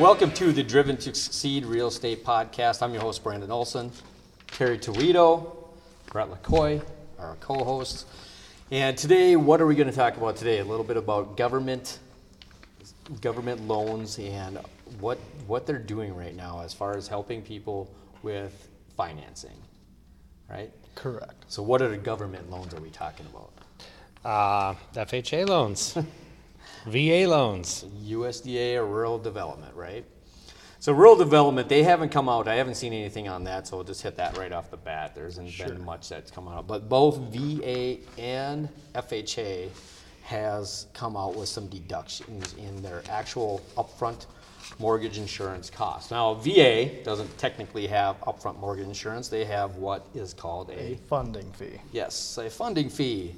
Welcome 0.00 0.32
to 0.32 0.50
the 0.50 0.64
Driven 0.64 0.96
to 0.96 1.14
Succeed 1.14 1.64
Real 1.64 1.86
Estate 1.86 2.24
Podcast. 2.24 2.82
I'm 2.82 2.92
your 2.92 3.02
host, 3.02 3.22
Brandon 3.22 3.52
Olson. 3.52 3.92
Terry 4.48 4.76
Toledo, 4.76 5.56
Brett 6.10 6.28
LaCoy, 6.28 6.82
our 7.20 7.36
co 7.36 7.62
hosts. 7.62 8.04
And 8.72 8.98
today, 8.98 9.36
what 9.36 9.60
are 9.60 9.66
we 9.66 9.76
going 9.76 9.88
to 9.88 9.94
talk 9.94 10.16
about 10.16 10.34
today? 10.34 10.58
A 10.58 10.64
little 10.64 10.84
bit 10.84 10.96
about 10.96 11.36
government 11.36 12.00
government 13.20 13.68
loans 13.68 14.18
and 14.18 14.58
what 14.98 15.18
what 15.46 15.64
they're 15.64 15.78
doing 15.78 16.16
right 16.16 16.34
now 16.34 16.60
as 16.60 16.74
far 16.74 16.96
as 16.96 17.06
helping 17.06 17.40
people 17.40 17.88
with 18.24 18.68
financing. 18.96 19.62
Right? 20.50 20.72
Correct. 20.96 21.44
So 21.46 21.62
what 21.62 21.80
are 21.82 21.88
the 21.88 21.96
government 21.98 22.50
loans 22.50 22.74
are 22.74 22.80
we 22.80 22.90
talking 22.90 23.26
about? 23.26 23.52
Uh, 24.24 24.74
FHA 25.00 25.46
loans, 25.48 25.96
VA 26.86 27.26
loans. 27.28 27.84
USDA 28.04 28.76
or 28.76 28.86
rural 28.86 29.18
development, 29.18 29.74
right? 29.74 30.04
So 30.80 30.92
rural 30.92 31.16
development, 31.16 31.70
they 31.70 31.82
haven't 31.82 32.10
come 32.10 32.28
out. 32.28 32.46
I 32.46 32.56
haven't 32.56 32.74
seen 32.74 32.92
anything 32.92 33.26
on 33.26 33.44
that, 33.44 33.66
so 33.66 33.76
we'll 33.76 33.84
just 33.84 34.02
hit 34.02 34.16
that 34.16 34.36
right 34.36 34.52
off 34.52 34.70
the 34.70 34.76
bat. 34.76 35.14
There 35.14 35.24
hasn't 35.24 35.56
been 35.56 35.82
much 35.82 36.10
that's 36.10 36.30
come 36.30 36.46
out, 36.46 36.66
but 36.66 36.90
both 36.90 37.16
VA 37.32 37.96
and 38.18 38.68
FHA 38.94 39.70
has 40.24 40.86
come 40.92 41.16
out 41.16 41.36
with 41.36 41.48
some 41.48 41.68
deductions 41.68 42.54
in 42.58 42.82
their 42.82 43.02
actual 43.08 43.62
upfront 43.78 44.26
mortgage 44.78 45.18
insurance 45.18 45.70
costs. 45.70 46.10
Now, 46.10 46.34
VA 46.34 47.02
doesn't 47.02 47.36
technically 47.38 47.86
have 47.86 48.20
upfront 48.20 48.58
mortgage 48.58 48.86
insurance. 48.86 49.28
They 49.28 49.44
have 49.44 49.76
what 49.76 50.06
is 50.14 50.34
called 50.34 50.70
A 50.70 50.92
a 50.92 50.96
funding 51.08 51.50
fee. 51.52 51.80
Yes, 51.92 52.38
a 52.38 52.50
funding 52.50 52.90
fee. 52.90 53.34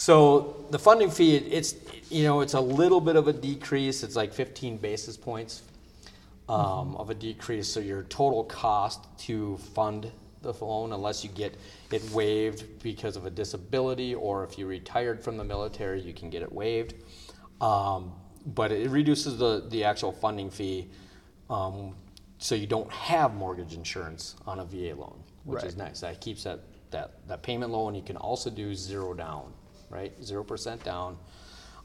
So 0.00 0.64
the 0.70 0.78
funding 0.78 1.10
fee, 1.10 1.36
it's, 1.36 1.74
you 2.08 2.24
know, 2.24 2.40
it's 2.40 2.54
a 2.54 2.60
little 2.60 3.02
bit 3.02 3.16
of 3.16 3.28
a 3.28 3.34
decrease. 3.34 4.02
It's 4.02 4.16
like 4.16 4.32
15 4.32 4.78
basis 4.78 5.14
points 5.14 5.60
um, 6.48 6.96
of 6.96 7.10
a 7.10 7.14
decrease. 7.14 7.68
So 7.68 7.80
your 7.80 8.04
total 8.04 8.44
cost 8.44 9.04
to 9.26 9.58
fund 9.74 10.10
the 10.40 10.54
loan, 10.54 10.94
unless 10.94 11.22
you 11.22 11.28
get 11.28 11.54
it 11.92 12.02
waived 12.12 12.82
because 12.82 13.14
of 13.14 13.26
a 13.26 13.30
disability 13.30 14.14
or 14.14 14.42
if 14.42 14.58
you 14.58 14.66
retired 14.66 15.22
from 15.22 15.36
the 15.36 15.44
military, 15.44 16.00
you 16.00 16.14
can 16.14 16.30
get 16.30 16.40
it 16.40 16.50
waived. 16.50 16.94
Um, 17.60 18.14
but 18.46 18.72
it 18.72 18.88
reduces 18.88 19.36
the, 19.36 19.66
the 19.68 19.84
actual 19.84 20.12
funding 20.12 20.48
fee 20.48 20.88
um, 21.50 21.94
so 22.38 22.54
you 22.54 22.66
don't 22.66 22.90
have 22.90 23.34
mortgage 23.34 23.74
insurance 23.74 24.34
on 24.46 24.60
a 24.60 24.64
VA 24.64 24.94
loan, 24.98 25.22
which 25.44 25.62
is 25.62 25.76
nice. 25.76 26.00
That 26.00 26.22
keeps 26.22 26.44
that, 26.44 26.60
that, 26.90 27.28
that 27.28 27.42
payment 27.42 27.70
low, 27.70 27.88
and 27.88 27.94
you 27.94 28.02
can 28.02 28.16
also 28.16 28.48
do 28.48 28.74
zero 28.74 29.12
down, 29.12 29.52
right? 29.90 30.12
Zero 30.24 30.42
percent 30.44 30.82
down. 30.84 31.18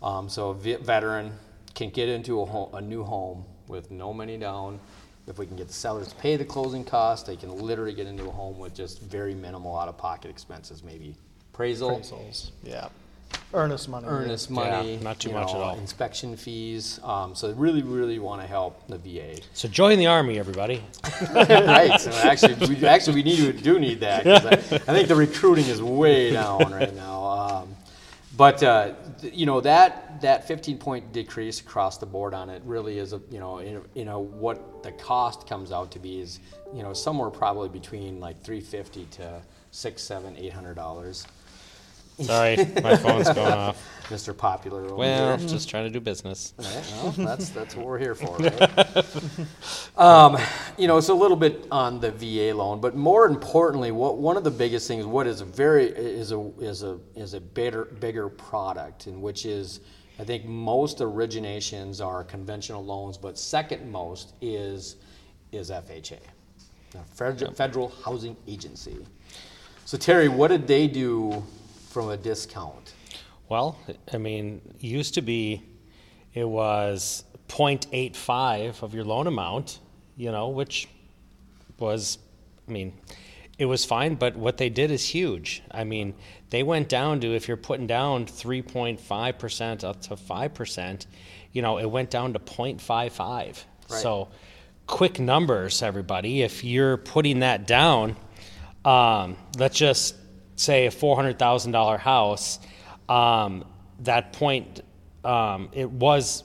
Um, 0.02 0.30
so 0.30 0.50
a 0.50 0.53
veteran 0.53 1.34
can 1.73 1.89
get 1.89 2.08
into 2.09 2.42
a 2.42 2.45
home, 2.45 2.73
a 2.73 2.81
new 2.81 3.03
home 3.03 3.45
with 3.67 3.92
no 3.92 4.14
money 4.14 4.38
down. 4.38 4.80
If 5.28 5.39
we 5.39 5.47
can 5.47 5.56
get 5.56 5.67
the 5.67 5.73
sellers 5.73 6.09
to 6.09 6.16
pay 6.16 6.36
the 6.38 6.45
closing 6.45 6.84
costs, 6.86 7.28
they 7.28 7.36
can 7.36 7.50
literally 7.58 7.94
get 7.94 8.06
into 8.06 8.25
a 8.25 8.31
home 8.31 8.59
with 8.59 8.75
just 8.75 9.02
very 9.02 9.34
minimal 9.34 9.75
out-of-pocket 9.78 10.30
expenses, 10.30 10.84
maybe 10.84 11.16
appraisal, 11.53 12.00
Appraisals. 12.00 12.52
Yeah. 12.64 12.89
Earnest 13.53 13.89
money. 13.89 14.06
earnest 14.08 14.50
Yeah, 14.52 14.56
money, 14.56 14.97
not 15.02 15.19
too 15.19 15.30
you 15.30 15.36
much 15.36 15.50
at 15.50 15.56
all. 15.56 15.78
inspection 15.80 16.38
fees. 16.38 17.00
Um, 17.03 17.34
so 17.34 17.52
really, 17.53 17.81
really 17.81 18.19
want 18.19 18.42
to 18.42 18.47
help 18.47 18.88
the 18.88 18.97
VA. 19.00 19.42
So 19.53 19.67
join 19.67 19.97
the 19.97 20.06
army, 20.08 20.38
everybody. 20.38 20.84
right. 21.34 22.00
So 22.00 22.12
actually, 22.12 22.53
we, 22.67 22.86
actually, 22.86 23.16
we 23.16 23.23
need 23.23 23.38
to 23.38 23.52
do 23.53 23.80
need 23.80 24.00
that. 24.02 24.23
'cause 24.23 24.45
I, 24.45 24.52
I 24.75 24.94
think 24.94 25.08
the 25.08 25.16
recruiting 25.16 25.66
is 25.66 25.81
way 25.81 26.31
down 26.31 26.72
right 26.72 26.94
now. 26.95 27.15
But 28.38 28.64
uh, 28.64 28.94
you 29.22 29.45
know 29.45 29.61
that 29.61 30.22
that 30.22 30.47
15 30.47 30.78
point 30.78 31.14
decrease 31.14 31.59
across 31.59 31.97
the 31.97 32.05
board 32.05 32.33
on 32.33 32.50
it 32.50 32.61
really 32.66 33.00
is 33.00 33.14
a 33.14 33.22
you 33.30 33.39
know 33.39 33.59
you 33.94 34.05
know 34.05 34.19
what 34.19 34.84
the 34.84 34.91
cost 34.94 35.47
comes 35.47 35.72
out 35.72 35.91
to 35.91 36.00
be 36.00 36.19
is 36.19 36.40
you 36.74 36.84
know 36.84 36.94
somewhere 36.94 37.29
probably 37.29 37.69
between 37.69 38.19
like 38.19 38.41
350 38.44 39.06
to 39.12 39.41
six, 39.72 40.01
seven, 40.01 40.35
eight 40.38 40.53
hundred 40.53 40.75
dollars. 40.75 41.28
Sorry, 42.22 42.58
my 42.84 42.96
phone's 42.96 43.30
going 43.31 43.52
off. 43.53 43.84
Mr. 44.09 44.38
Popular. 44.38 44.86
Over 44.86 44.96
Well, 44.96 45.38
here. 45.38 45.48
just 45.48 45.68
trying 45.70 45.86
to 45.86 45.90
do 45.90 46.00
business. 46.00 46.53
Right, 46.58 46.94
well, 47.03 47.12
that's 47.12 47.50
that's 47.50 47.76
what 47.76 47.86
we're 47.86 47.98
here 48.00 48.16
for, 48.16 48.38
right? 48.38 49.98
um, 49.98 50.38
you 50.78 50.88
know, 50.88 50.98
it's 50.98 51.09
a 51.09 51.14
little 51.14 51.38
bit 51.38 51.68
on 51.72 52.00
the 52.00 52.12
VA 52.12 52.56
loan, 52.56 52.80
but 52.80 52.96
more 52.96 53.25
importantly, 53.25 53.92
what 53.92 54.18
one 54.18 54.38
of 54.38 54.44
the 54.44 54.52
biggest 54.52 54.88
things, 54.88 55.06
what 55.06 55.28
is 55.28 55.42
a 55.42 55.46
very 55.46 55.86
is 55.88 56.31
a 56.31 56.52
is 56.59 56.84
a 56.84 57.00
is 57.16 57.34
a 57.34 57.42
bigger 57.42 57.86
bigger 58.00 58.30
product, 58.30 59.08
and 59.08 59.22
which 59.22 59.46
is, 59.46 59.80
I 60.20 60.24
think 60.24 60.46
most 60.46 61.00
originations 61.00 62.06
are 62.06 62.24
conventional 62.24 62.86
loans, 62.86 63.18
but 63.18 63.38
second 63.40 63.92
most 63.92 64.34
is 64.40 64.98
is 65.52 65.72
FHA, 65.72 66.20
the 66.92 67.00
Federal, 67.16 67.54
Federal 67.54 67.90
Housing 68.04 68.38
Agency. 68.48 69.06
So 69.86 69.98
Terry, 69.98 70.28
what 70.28 70.50
did 70.50 70.68
they 70.68 70.88
do 70.88 71.44
from 71.95 72.09
a 72.09 72.17
discount? 72.17 72.94
Well, 73.47 73.79
I 74.11 74.17
mean, 74.17 74.59
used 74.81 75.13
to 75.13 75.22
be, 75.22 75.63
it 76.33 76.44
was 76.44 77.23
0.85 77.47 78.83
of 78.83 78.94
your 78.94 79.06
loan 79.06 79.28
amount, 79.28 79.79
you 80.17 80.29
know, 80.29 80.50
which 80.50 80.89
was, 81.79 82.17
I 82.67 82.72
mean, 82.73 82.91
it 83.57 83.67
was 83.67 83.85
fine, 83.85 84.16
but 84.16 84.35
what 84.35 84.57
they 84.57 84.67
did 84.67 84.91
is 84.91 85.07
huge. 85.07 85.63
I 85.72 85.85
mean, 85.85 86.16
they 86.50 86.63
went 86.63 86.89
down 86.89 87.22
to 87.22 87.33
if 87.33 87.47
you're 87.47 87.56
putting 87.56 87.88
down 87.88 88.25
3.5% 88.25 89.83
up 89.85 90.01
to 90.01 90.17
5%, 90.17 91.06
you 91.53 91.62
know, 91.62 91.77
it 91.77 91.89
went 91.89 92.09
down 92.09 92.33
to 92.33 92.39
0.55. 92.39 93.17
Right. 93.17 93.63
So, 93.88 94.27
quick 94.85 95.17
numbers, 95.17 95.81
everybody. 95.81 96.41
If 96.41 96.62
you're 96.62 96.97
putting 96.97 97.39
that 97.39 97.66
down, 97.66 98.17
um, 98.83 99.38
let's 99.57 99.77
just 99.77 100.16
say 100.56 100.88
a 100.88 100.92
$400,000 100.92 102.00
house, 102.00 102.60
um, 103.10 103.66
that 104.00 104.34
point, 104.34 104.82
um, 105.24 105.70
it 105.74 105.90
was, 105.90 106.44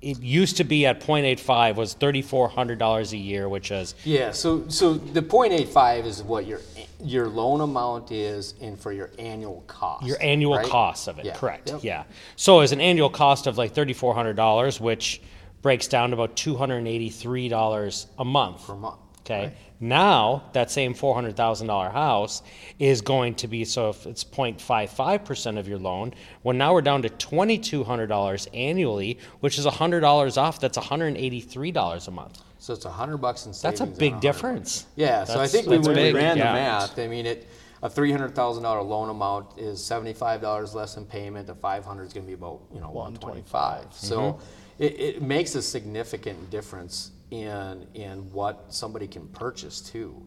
it 0.00 0.18
used 0.20 0.56
to 0.56 0.64
be 0.64 0.86
at 0.86 1.00
0.85 1.00 1.74
was 1.76 1.94
$3,400 1.94 3.12
a 3.12 3.16
year, 3.16 3.48
which 3.48 3.70
is 3.70 3.94
Yeah, 4.04 4.32
so 4.32 4.66
so 4.68 4.94
the 4.94 5.20
0.85 5.20 6.04
is 6.06 6.22
what 6.22 6.46
your 6.46 6.60
your 7.02 7.28
loan 7.28 7.60
amount 7.60 8.10
is 8.12 8.54
and 8.60 8.78
for 8.78 8.92
your 8.92 9.10
annual 9.18 9.62
cost. 9.66 10.06
Your 10.06 10.16
annual 10.22 10.56
right? 10.56 10.66
cost 10.66 11.08
of 11.08 11.18
it, 11.18 11.24
Yeah. 11.26 11.34
correct? 11.34 11.70
Yep. 11.70 11.80
Yeah. 11.84 12.04
So 12.36 12.60
as 12.60 12.72
an 12.72 12.80
annual 12.80 13.10
cost 13.10 13.46
of 13.46 13.56
like 13.58 13.72
thirty-four 13.72 14.14
hundred 14.14 14.36
dollars, 14.36 14.80
which 14.80 15.20
breaks 15.62 15.86
down 15.86 16.10
to 16.10 16.14
about 16.14 16.34
two 16.36 16.56
hundred 16.56 16.78
and 16.78 16.88
eighty-three 16.88 17.48
dollars 17.48 18.06
a 18.18 18.24
month. 18.24 18.66
Per 18.66 18.74
month, 18.76 18.96
Okay. 19.24 19.52
Now 19.80 20.44
that 20.52 20.70
same 20.70 20.92
four 20.92 21.14
hundred 21.14 21.36
thousand 21.36 21.68
dollar 21.68 21.88
house 21.88 22.42
is 22.78 23.00
going 23.00 23.34
to 23.36 23.48
be 23.48 23.64
so 23.64 23.90
if 23.90 24.06
it's 24.06 24.24
0.55 24.24 25.24
percent 25.24 25.58
of 25.58 25.66
your 25.66 25.78
loan. 25.78 26.12
Well, 26.42 26.54
now 26.54 26.74
we're 26.74 26.82
down 26.82 27.02
to 27.02 27.08
twenty-two 27.08 27.84
hundred 27.84 28.08
dollars 28.08 28.46
annually, 28.52 29.18
which 29.40 29.58
is 29.58 29.64
hundred 29.64 30.00
dollars 30.00 30.36
off. 30.36 30.60
That's 30.60 30.76
one 30.76 30.86
hundred 30.86 31.06
and 31.08 31.16
eighty-three 31.16 31.72
dollars 31.72 32.08
a 32.08 32.10
month. 32.10 32.42
So 32.58 32.74
it's 32.74 32.84
a 32.84 32.90
hundred 32.90 33.18
bucks 33.18 33.46
in 33.46 33.54
savings. 33.54 33.78
That's 33.78 33.90
a 33.90 33.98
big 33.98 34.12
100 34.12 34.20
difference. 34.20 34.86
Yeah, 34.96 35.24
so 35.24 35.40
I 35.40 35.46
think 35.46 35.66
we, 35.66 35.76
that's 35.76 35.88
when 35.88 35.96
we 35.96 36.12
ran 36.12 36.36
yeah. 36.36 36.48
the 36.48 36.52
math, 36.52 36.98
I 36.98 37.06
mean, 37.06 37.24
it 37.24 37.48
a 37.82 37.88
three 37.88 38.12
hundred 38.12 38.34
thousand 38.34 38.64
dollar 38.64 38.82
loan 38.82 39.08
amount 39.08 39.58
is 39.58 39.82
seventy 39.82 40.12
five 40.12 40.40
dollars 40.42 40.74
less 40.74 40.96
in 40.96 41.06
payment. 41.06 41.46
The 41.46 41.54
five 41.54 41.84
hundred 41.84 42.04
is 42.04 42.12
going 42.12 42.26
to 42.26 42.28
be 42.28 42.34
about 42.34 42.60
you 42.74 42.80
know 42.80 42.90
one 42.90 43.16
twenty 43.16 43.42
five. 43.42 43.86
So 43.92 44.20
Mm-hmm. 44.20 44.82
it, 44.82 45.00
it 45.00 45.22
makes 45.22 45.54
a 45.54 45.62
significant 45.62 46.50
difference 46.50 47.12
in 47.30 47.86
in 47.94 48.30
what 48.32 48.66
somebody 48.68 49.06
can 49.06 49.26
purchase 49.28 49.80
too, 49.80 50.20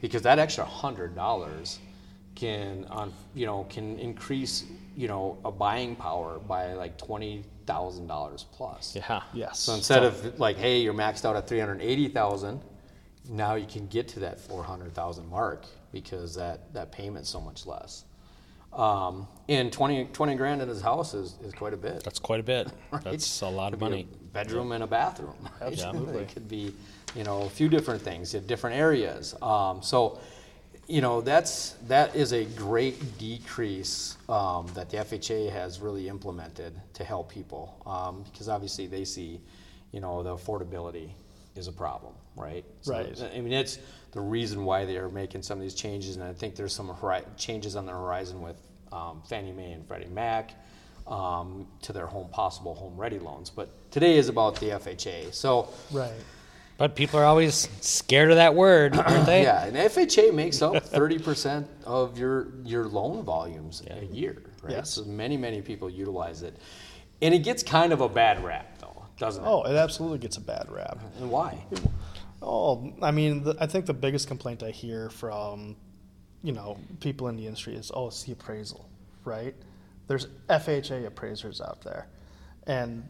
because 0.00 0.22
that 0.22 0.38
extra 0.38 0.64
hundred 0.64 1.14
dollars 1.14 1.78
can 2.34 2.84
on 2.86 3.12
you 3.34 3.46
know 3.46 3.64
can 3.64 3.98
increase 3.98 4.64
you 4.96 5.08
know 5.08 5.38
a 5.44 5.50
buying 5.50 5.96
power 5.96 6.38
by 6.38 6.72
like 6.74 6.96
twenty 6.98 7.44
thousand 7.66 8.06
dollars 8.06 8.46
plus. 8.52 8.96
Yeah. 8.96 9.22
Yes. 9.32 9.60
So 9.60 9.74
instead 9.74 10.02
of 10.02 10.38
like, 10.38 10.56
hey, 10.56 10.80
you're 10.80 10.94
maxed 10.94 11.24
out 11.24 11.36
at 11.36 11.46
three 11.46 11.60
hundred 11.60 11.80
eighty 11.80 12.08
thousand, 12.08 12.60
now 13.28 13.54
you 13.54 13.66
can 13.66 13.86
get 13.86 14.08
to 14.08 14.20
that 14.20 14.40
four 14.40 14.62
hundred 14.64 14.94
thousand 14.94 15.28
mark 15.28 15.66
because 15.92 16.34
that 16.34 16.72
that 16.74 16.92
payment's 16.92 17.30
so 17.30 17.40
much 17.40 17.66
less. 17.66 18.04
Um, 18.72 19.26
and 19.48 19.72
20, 19.72 20.06
20 20.06 20.34
grand 20.34 20.62
in 20.62 20.68
his 20.68 20.80
house 20.80 21.14
is, 21.14 21.34
is 21.44 21.52
quite 21.52 21.74
a 21.74 21.76
bit. 21.76 22.02
That's 22.02 22.18
quite 22.18 22.40
a 22.40 22.42
bit. 22.42 22.68
right? 22.90 23.04
That's 23.04 23.40
a 23.42 23.48
lot 23.48 23.74
of 23.74 23.80
money. 23.80 24.08
a 24.10 24.24
bedroom 24.32 24.72
and 24.72 24.82
a 24.82 24.86
bathroom. 24.86 25.36
Right? 25.60 25.72
Absolutely. 25.72 26.22
it 26.22 26.28
could 26.32 26.48
be, 26.48 26.74
you 27.14 27.24
know, 27.24 27.42
a 27.42 27.50
few 27.50 27.68
different 27.68 28.02
things 28.02 28.34
in 28.34 28.46
different 28.46 28.76
areas. 28.76 29.34
Um, 29.42 29.82
so, 29.82 30.18
you 30.88 31.00
know, 31.00 31.20
that's 31.20 31.76
that 31.86 32.16
is 32.16 32.32
a 32.32 32.44
great 32.44 33.18
decrease 33.18 34.16
um, 34.28 34.66
that 34.74 34.90
the 34.90 34.96
FHA 34.98 35.50
has 35.52 35.80
really 35.80 36.08
implemented 36.08 36.74
to 36.94 37.04
help 37.04 37.30
people 37.30 37.76
um, 37.86 38.24
because 38.32 38.48
obviously 38.48 38.86
they 38.86 39.04
see, 39.04 39.40
you 39.92 40.00
know, 40.00 40.22
the 40.22 40.36
affordability 40.36 41.10
is 41.56 41.68
a 41.68 41.72
problem, 41.72 42.14
right? 42.36 42.64
So, 42.80 42.92
Right. 42.94 43.22
I 43.34 43.40
mean, 43.40 43.52
it's 43.52 43.78
the 44.12 44.20
reason 44.20 44.64
why 44.64 44.84
they 44.84 44.96
are 44.96 45.08
making 45.08 45.42
some 45.42 45.58
of 45.58 45.62
these 45.62 45.74
changes, 45.74 46.16
and 46.16 46.24
I 46.24 46.32
think 46.32 46.54
there's 46.56 46.74
some 46.74 46.88
hori- 46.88 47.24
changes 47.36 47.76
on 47.76 47.86
the 47.86 47.92
horizon 47.92 48.42
with 48.42 48.56
um, 48.92 49.22
Fannie 49.28 49.52
Mae 49.52 49.72
and 49.72 49.86
Freddie 49.86 50.06
Mac. 50.06 50.52
um, 51.06 51.66
to 51.82 51.92
their 51.92 52.06
home 52.06 52.28
possible 52.28 52.74
home 52.76 52.96
ready 52.96 53.18
loans. 53.18 53.50
But 53.50 53.68
today 53.90 54.16
is 54.16 54.28
about 54.28 54.54
the 54.60 54.66
FHA. 54.70 55.34
So 55.34 55.68
Right. 55.90 56.12
But 56.78 56.94
people 56.94 57.18
are 57.18 57.24
always 57.24 57.68
scared 57.80 58.30
of 58.30 58.36
that 58.36 58.54
word, 58.54 58.96
aren't 58.96 59.26
they? 59.26 59.42
yeah, 59.42 59.64
and 59.66 59.76
FHA 59.76 60.32
makes 60.32 60.62
up 60.62 60.80
thirty 60.84 61.18
percent 61.18 61.66
of 61.84 62.16
your 62.18 62.48
your 62.64 62.84
loan 62.86 63.24
volumes 63.24 63.82
a 63.90 64.04
year, 64.06 64.42
right? 64.62 64.72
Yes. 64.74 64.90
So 64.90 65.04
many 65.04 65.36
many 65.36 65.60
people 65.60 65.90
utilize 65.90 66.42
it, 66.42 66.56
and 67.20 67.34
it 67.34 67.40
gets 67.40 67.62
kind 67.64 67.92
of 67.92 68.00
a 68.00 68.08
bad 68.08 68.42
rap 68.44 68.71
though, 68.71 68.71
doesn't 69.18 69.44
it? 69.44 69.46
Oh, 69.46 69.62
it 69.64 69.74
absolutely 69.76 70.18
gets 70.18 70.36
a 70.36 70.40
bad 70.40 70.66
rap. 70.70 70.98
Uh, 71.02 71.20
and 71.22 71.30
why? 71.30 71.64
Oh, 72.40 72.92
I 73.02 73.10
mean, 73.12 73.44
the, 73.44 73.56
I 73.60 73.66
think 73.66 73.86
the 73.86 73.94
biggest 73.94 74.26
complaint 74.28 74.62
I 74.62 74.70
hear 74.70 75.10
from, 75.10 75.76
you 76.42 76.52
know, 76.52 76.76
people 77.00 77.28
in 77.28 77.36
the 77.36 77.46
industry 77.46 77.74
is, 77.74 77.90
oh, 77.94 78.08
it's 78.08 78.24
the 78.24 78.32
appraisal, 78.32 78.88
right? 79.24 79.54
There's 80.08 80.26
FHA 80.50 81.06
appraisers 81.06 81.60
out 81.60 81.82
there, 81.82 82.08
and 82.66 83.06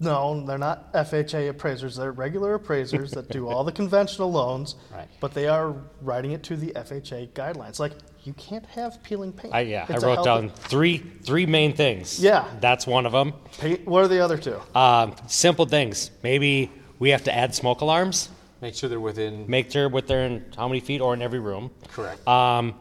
no, 0.00 0.44
they're 0.46 0.56
not 0.58 0.92
FHA 0.94 1.50
appraisers. 1.50 1.96
They're 1.96 2.12
regular 2.12 2.54
appraisers 2.54 3.10
that 3.12 3.28
do 3.28 3.48
all 3.48 3.64
the 3.64 3.72
conventional 3.82 4.30
loans, 4.32 4.76
Right. 4.94 5.08
but 5.20 5.34
they 5.34 5.46
are 5.48 5.74
writing 6.00 6.30
it 6.32 6.42
to 6.44 6.56
the 6.56 6.72
FHA 6.74 7.30
guidelines. 7.32 7.78
Like, 7.78 7.92
you 8.28 8.34
can't 8.34 8.66
have 8.66 9.02
peeling 9.02 9.32
paint. 9.32 9.54
I, 9.54 9.60
yeah, 9.62 9.86
I 9.88 9.94
It's 9.94 10.04
a 10.04 10.06
wrote 10.06 10.24
healthy- 10.26 10.48
down 10.48 10.50
three 10.50 10.98
three 10.98 11.46
main 11.46 11.72
things. 11.72 12.20
Yeah. 12.20 12.44
that's 12.60 12.86
one 12.86 13.06
of 13.06 13.12
them. 13.12 13.32
Paint, 13.58 13.86
what 13.88 14.04
are 14.04 14.08
the 14.08 14.20
other 14.20 14.36
two? 14.36 14.60
Um, 14.74 15.14
simple 15.26 15.64
things. 15.64 16.10
Maybe 16.22 16.70
we 16.98 17.08
have 17.10 17.24
to 17.24 17.34
add 17.34 17.54
smoke 17.54 17.80
alarms. 17.80 18.28
Make 18.60 18.74
sure 18.74 18.88
they're 18.90 19.00
within 19.00 19.48
Make 19.48 19.70
sure 19.70 19.88
what 19.88 20.06
they're 20.06 20.26
in 20.26 20.44
how 20.56 20.68
many 20.68 20.80
feet 20.80 21.00
or 21.00 21.14
in 21.14 21.22
every 21.22 21.38
room. 21.38 21.70
correct 21.88 22.26
Um, 22.28 22.74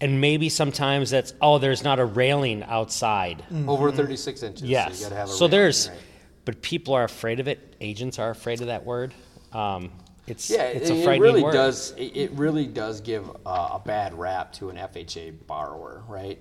and 0.00 0.20
maybe 0.20 0.48
sometimes 0.48 1.10
that's 1.10 1.34
oh, 1.40 1.58
there's 1.58 1.82
not 1.82 1.98
a 1.98 2.04
railing 2.04 2.62
outside. 2.62 3.42
over 3.66 3.90
thirty 3.90 4.16
six 4.16 4.42
inches. 4.44 4.62
Yes. 4.62 4.98
so, 4.98 5.04
you 5.04 5.04
gotta 5.10 5.16
have 5.20 5.28
a 5.28 5.32
so 5.32 5.46
railing, 5.46 5.50
there's, 5.50 5.88
right. 5.88 5.98
but 6.44 6.62
people 6.62 6.94
are 6.94 7.04
afraid 7.04 7.40
of 7.40 7.48
it. 7.48 7.74
Agents 7.80 8.20
are 8.20 8.30
afraid 8.30 8.60
of 8.60 8.68
that 8.68 8.84
word. 8.84 9.14
Um, 9.52 9.90
it's 10.26 10.48
Yeah, 10.50 10.62
it's 10.64 10.90
it, 10.90 10.96
a 11.06 11.10
it 11.12 11.18
really 11.20 11.42
word. 11.42 11.52
does. 11.52 11.94
It, 11.96 12.30
really 12.32 12.66
does 12.66 13.00
give 13.00 13.28
uh, 13.44 13.70
a 13.72 13.82
bad 13.84 14.14
rap 14.18 14.52
to 14.54 14.70
an 14.70 14.76
FHA 14.76 15.46
borrower, 15.46 16.02
right? 16.08 16.38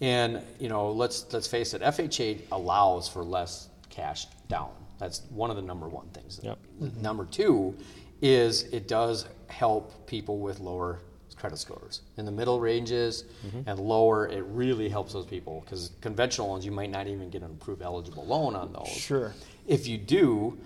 And 0.00 0.42
you 0.58 0.68
know, 0.68 0.90
let's 0.92 1.26
let's 1.32 1.46
face 1.46 1.74
it. 1.74 1.82
FHA 1.82 2.40
allows 2.52 3.08
for 3.08 3.22
less 3.24 3.68
cash 3.90 4.26
down. 4.48 4.70
That's 4.98 5.22
one 5.30 5.50
of 5.50 5.56
the 5.56 5.62
number 5.62 5.88
one 5.88 6.06
things. 6.08 6.40
Yep. 6.42 6.58
Number 7.00 7.24
two 7.24 7.76
is 8.22 8.64
it 8.64 8.88
does 8.88 9.26
help 9.48 10.06
people 10.06 10.38
with 10.38 10.60
lower 10.60 11.00
credit 11.36 11.58
scores 11.58 12.02
in 12.16 12.24
the 12.24 12.30
middle 12.32 12.58
ranges 12.60 13.24
Mm-hmm. 13.46 13.68
and 13.68 13.78
lower. 13.78 14.28
It 14.28 14.44
really 14.44 14.88
helps 14.88 15.12
those 15.12 15.26
people 15.26 15.60
because 15.64 15.90
conventional 16.00 16.48
loans 16.48 16.64
you 16.64 16.72
might 16.72 16.90
not 16.90 17.06
even 17.08 17.28
get 17.28 17.42
an 17.42 17.50
approved 17.50 17.82
eligible 17.82 18.24
loan 18.24 18.54
on 18.56 18.72
those. 18.72 18.88
Sure. 18.88 19.34
If 19.66 19.86
you 19.86 19.98
do, 19.98 20.56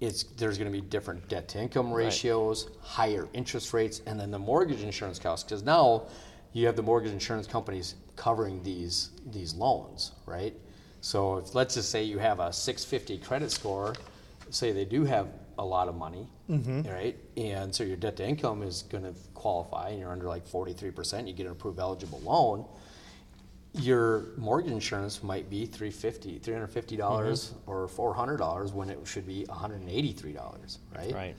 it's 0.00 0.24
there's 0.24 0.58
going 0.58 0.70
to 0.70 0.76
be 0.76 0.84
different 0.86 1.28
debt 1.28 1.48
to 1.48 1.60
income 1.60 1.92
ratios, 1.92 2.70
higher 2.80 3.28
interest 3.32 3.72
rates, 3.72 4.02
and 4.06 4.18
then 4.18 4.30
the 4.30 4.38
mortgage 4.38 4.82
insurance 4.82 5.18
costs. 5.18 5.44
Because 5.44 5.62
now 5.62 6.06
you 6.52 6.66
have 6.66 6.76
the 6.76 6.82
mortgage 6.82 7.12
insurance 7.12 7.46
companies 7.46 7.94
covering 8.16 8.62
these 8.62 9.10
these 9.26 9.54
loans, 9.54 10.12
right? 10.26 10.54
So 11.00 11.38
if 11.38 11.54
let's 11.54 11.74
just 11.74 11.90
say 11.90 12.02
you 12.02 12.18
have 12.18 12.40
a 12.40 12.52
650 12.52 13.18
credit 13.24 13.50
score, 13.50 13.94
say 14.50 14.72
they 14.72 14.84
do 14.84 15.04
have 15.04 15.28
a 15.58 15.64
lot 15.64 15.88
of 15.88 15.94
money, 15.94 16.26
mm-hmm. 16.50 16.82
right? 16.90 17.16
And 17.36 17.74
so 17.74 17.84
your 17.84 17.96
debt 17.96 18.16
to 18.16 18.26
income 18.26 18.62
is 18.62 18.82
going 18.82 19.04
to 19.04 19.14
qualify, 19.34 19.90
and 19.90 20.00
you're 20.00 20.10
under 20.10 20.26
like 20.26 20.46
43%, 20.48 21.28
you 21.28 21.32
get 21.32 21.46
an 21.46 21.52
approved 21.52 21.78
eligible 21.78 22.20
loan 22.20 22.64
your 23.74 24.26
mortgage 24.36 24.70
insurance 24.70 25.22
might 25.22 25.50
be 25.50 25.66
350 25.66 26.38
$350 26.38 26.96
Mm-hmm. 26.98 27.70
or 27.70 27.88
$400 27.88 28.72
when 28.72 28.88
it 28.88 28.98
should 29.04 29.26
be 29.26 29.44
$183 29.48 30.78
right 30.96 31.12
Right. 31.12 31.34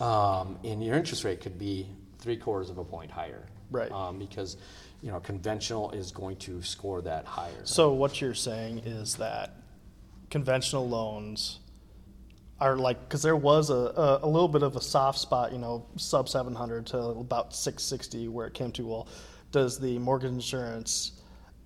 um, 0.00 0.56
and 0.64 0.82
your 0.84 0.96
interest 0.96 1.24
rate 1.24 1.40
could 1.40 1.58
be 1.58 1.88
three 2.18 2.36
quarters 2.36 2.70
of 2.70 2.78
a 2.78 2.84
point 2.84 3.10
higher 3.10 3.46
Right. 3.70 3.90
um, 3.90 4.18
because 4.18 4.56
you 5.02 5.10
know 5.10 5.18
conventional 5.20 5.90
is 5.90 6.12
going 6.12 6.36
to 6.36 6.62
score 6.62 7.00
that 7.02 7.24
higher 7.24 7.64
So 7.64 7.92
what 7.92 8.20
you're 8.20 8.34
saying 8.34 8.78
is 8.80 9.16
that 9.16 9.56
conventional 10.30 10.88
loans 10.88 11.58
are 12.60 12.76
like 12.76 13.00
because 13.00 13.22
there 13.22 13.36
was 13.36 13.70
a, 13.70 13.74
a, 13.74 14.20
a 14.22 14.28
little 14.28 14.46
bit 14.48 14.62
of 14.62 14.76
a 14.76 14.80
soft 14.82 15.18
spot, 15.18 15.50
you 15.50 15.58
know, 15.58 15.86
sub 15.96 16.28
700 16.28 16.84
to 16.88 16.98
about 16.98 17.54
660 17.54 18.28
where 18.28 18.46
it 18.46 18.52
came 18.54 18.70
to. 18.72 18.86
Well, 18.86 19.08
does 19.50 19.78
the 19.78 19.98
mortgage 19.98 20.30
insurance 20.30 21.12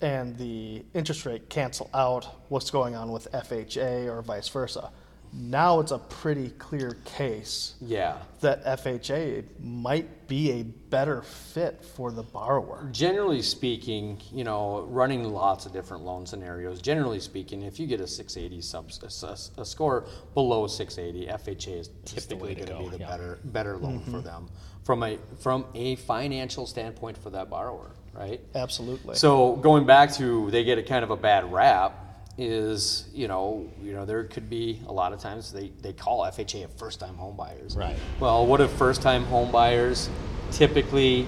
and 0.05 0.37
the 0.37 0.85
interest 0.93 1.25
rate 1.25 1.49
cancel 1.49 1.89
out 1.95 2.27
what's 2.51 2.71
going 2.71 2.95
on 2.95 3.11
with 3.11 3.27
FHA 3.33 4.07
or 4.07 4.21
vice 4.21 4.49
versa? 4.49 4.91
Now 5.33 5.81
it's 5.81 5.91
a 5.91 5.99
pretty 5.99 6.51
clear 6.51 6.97
case 7.05 7.75
yeah 7.81 8.19
that 8.41 8.65
FHA 8.65 9.43
might 9.59 10.29
be 10.29 10.53
a 10.53 10.63
better 10.63 11.23
fit 11.23 11.85
for 11.97 12.13
the 12.13 12.23
borrower. 12.23 12.89
generally 12.93 13.43
speaking, 13.43 14.21
you 14.31 14.45
know, 14.45 14.83
running 14.91 15.25
lots 15.25 15.67
of 15.67 15.73
different 15.73 16.05
loan 16.05 16.25
scenarios. 16.25 16.81
Generally 16.81 17.21
speaking, 17.21 17.63
if 17.63 17.81
you 17.81 17.87
get 17.89 18.01
a 18.01 18.07
680 18.07 18.61
sub 18.63 18.91
a, 19.03 19.61
a 19.61 19.65
score 19.65 20.07
below 20.35 20.69
680, 20.69 21.33
FHA 21.33 21.81
is 21.81 21.91
typically 22.05 22.55
going 22.55 22.67
to 22.67 22.73
go, 22.73 22.79
be 22.79 22.89
the 22.91 22.99
yeah. 22.99 23.09
better 23.09 23.39
better 23.45 23.77
loan 23.77 24.01
for 24.01 24.11
mm-hmm. 24.11 24.21
them 24.21 24.49
from 24.85 25.03
a 25.03 25.19
from 25.41 25.65
a 25.75 25.97
financial 25.97 26.67
standpoint 26.67 27.19
for 27.19 27.31
that 27.31 27.51
borrower, 27.51 27.91
right? 28.17 28.41
Absolutely. 28.55 29.17
So 29.17 29.57
going 29.57 29.87
back 29.87 30.13
to 30.15 30.51
they 30.51 30.65
get 30.65 30.79
a 30.79 30.83
kind 30.83 31.05
of 31.05 31.11
a 31.11 31.17
bad 31.17 31.53
rap 31.53 32.01
is 32.37 33.09
you 33.15 33.29
know 33.29 33.71
you 33.81 33.93
know 33.93 34.05
there 34.05 34.25
could 34.25 34.51
be 34.51 34.81
a 34.89 34.93
lot 34.93 35.13
of 35.13 35.21
times 35.21 35.53
they, 35.53 35.71
they 35.83 35.93
call 35.93 36.23
FHA 36.23 36.65
a 36.65 36.69
first 36.69 37.01
time 37.01 37.15
home 37.15 37.37
buyers. 37.37 37.77
Right. 37.77 37.97
Well, 38.21 38.47
what 38.47 38.61
if 38.61 38.71
first 38.73 39.03
time 39.03 39.25
home 39.25 39.53
buyers 39.53 40.09
typically 40.51 41.27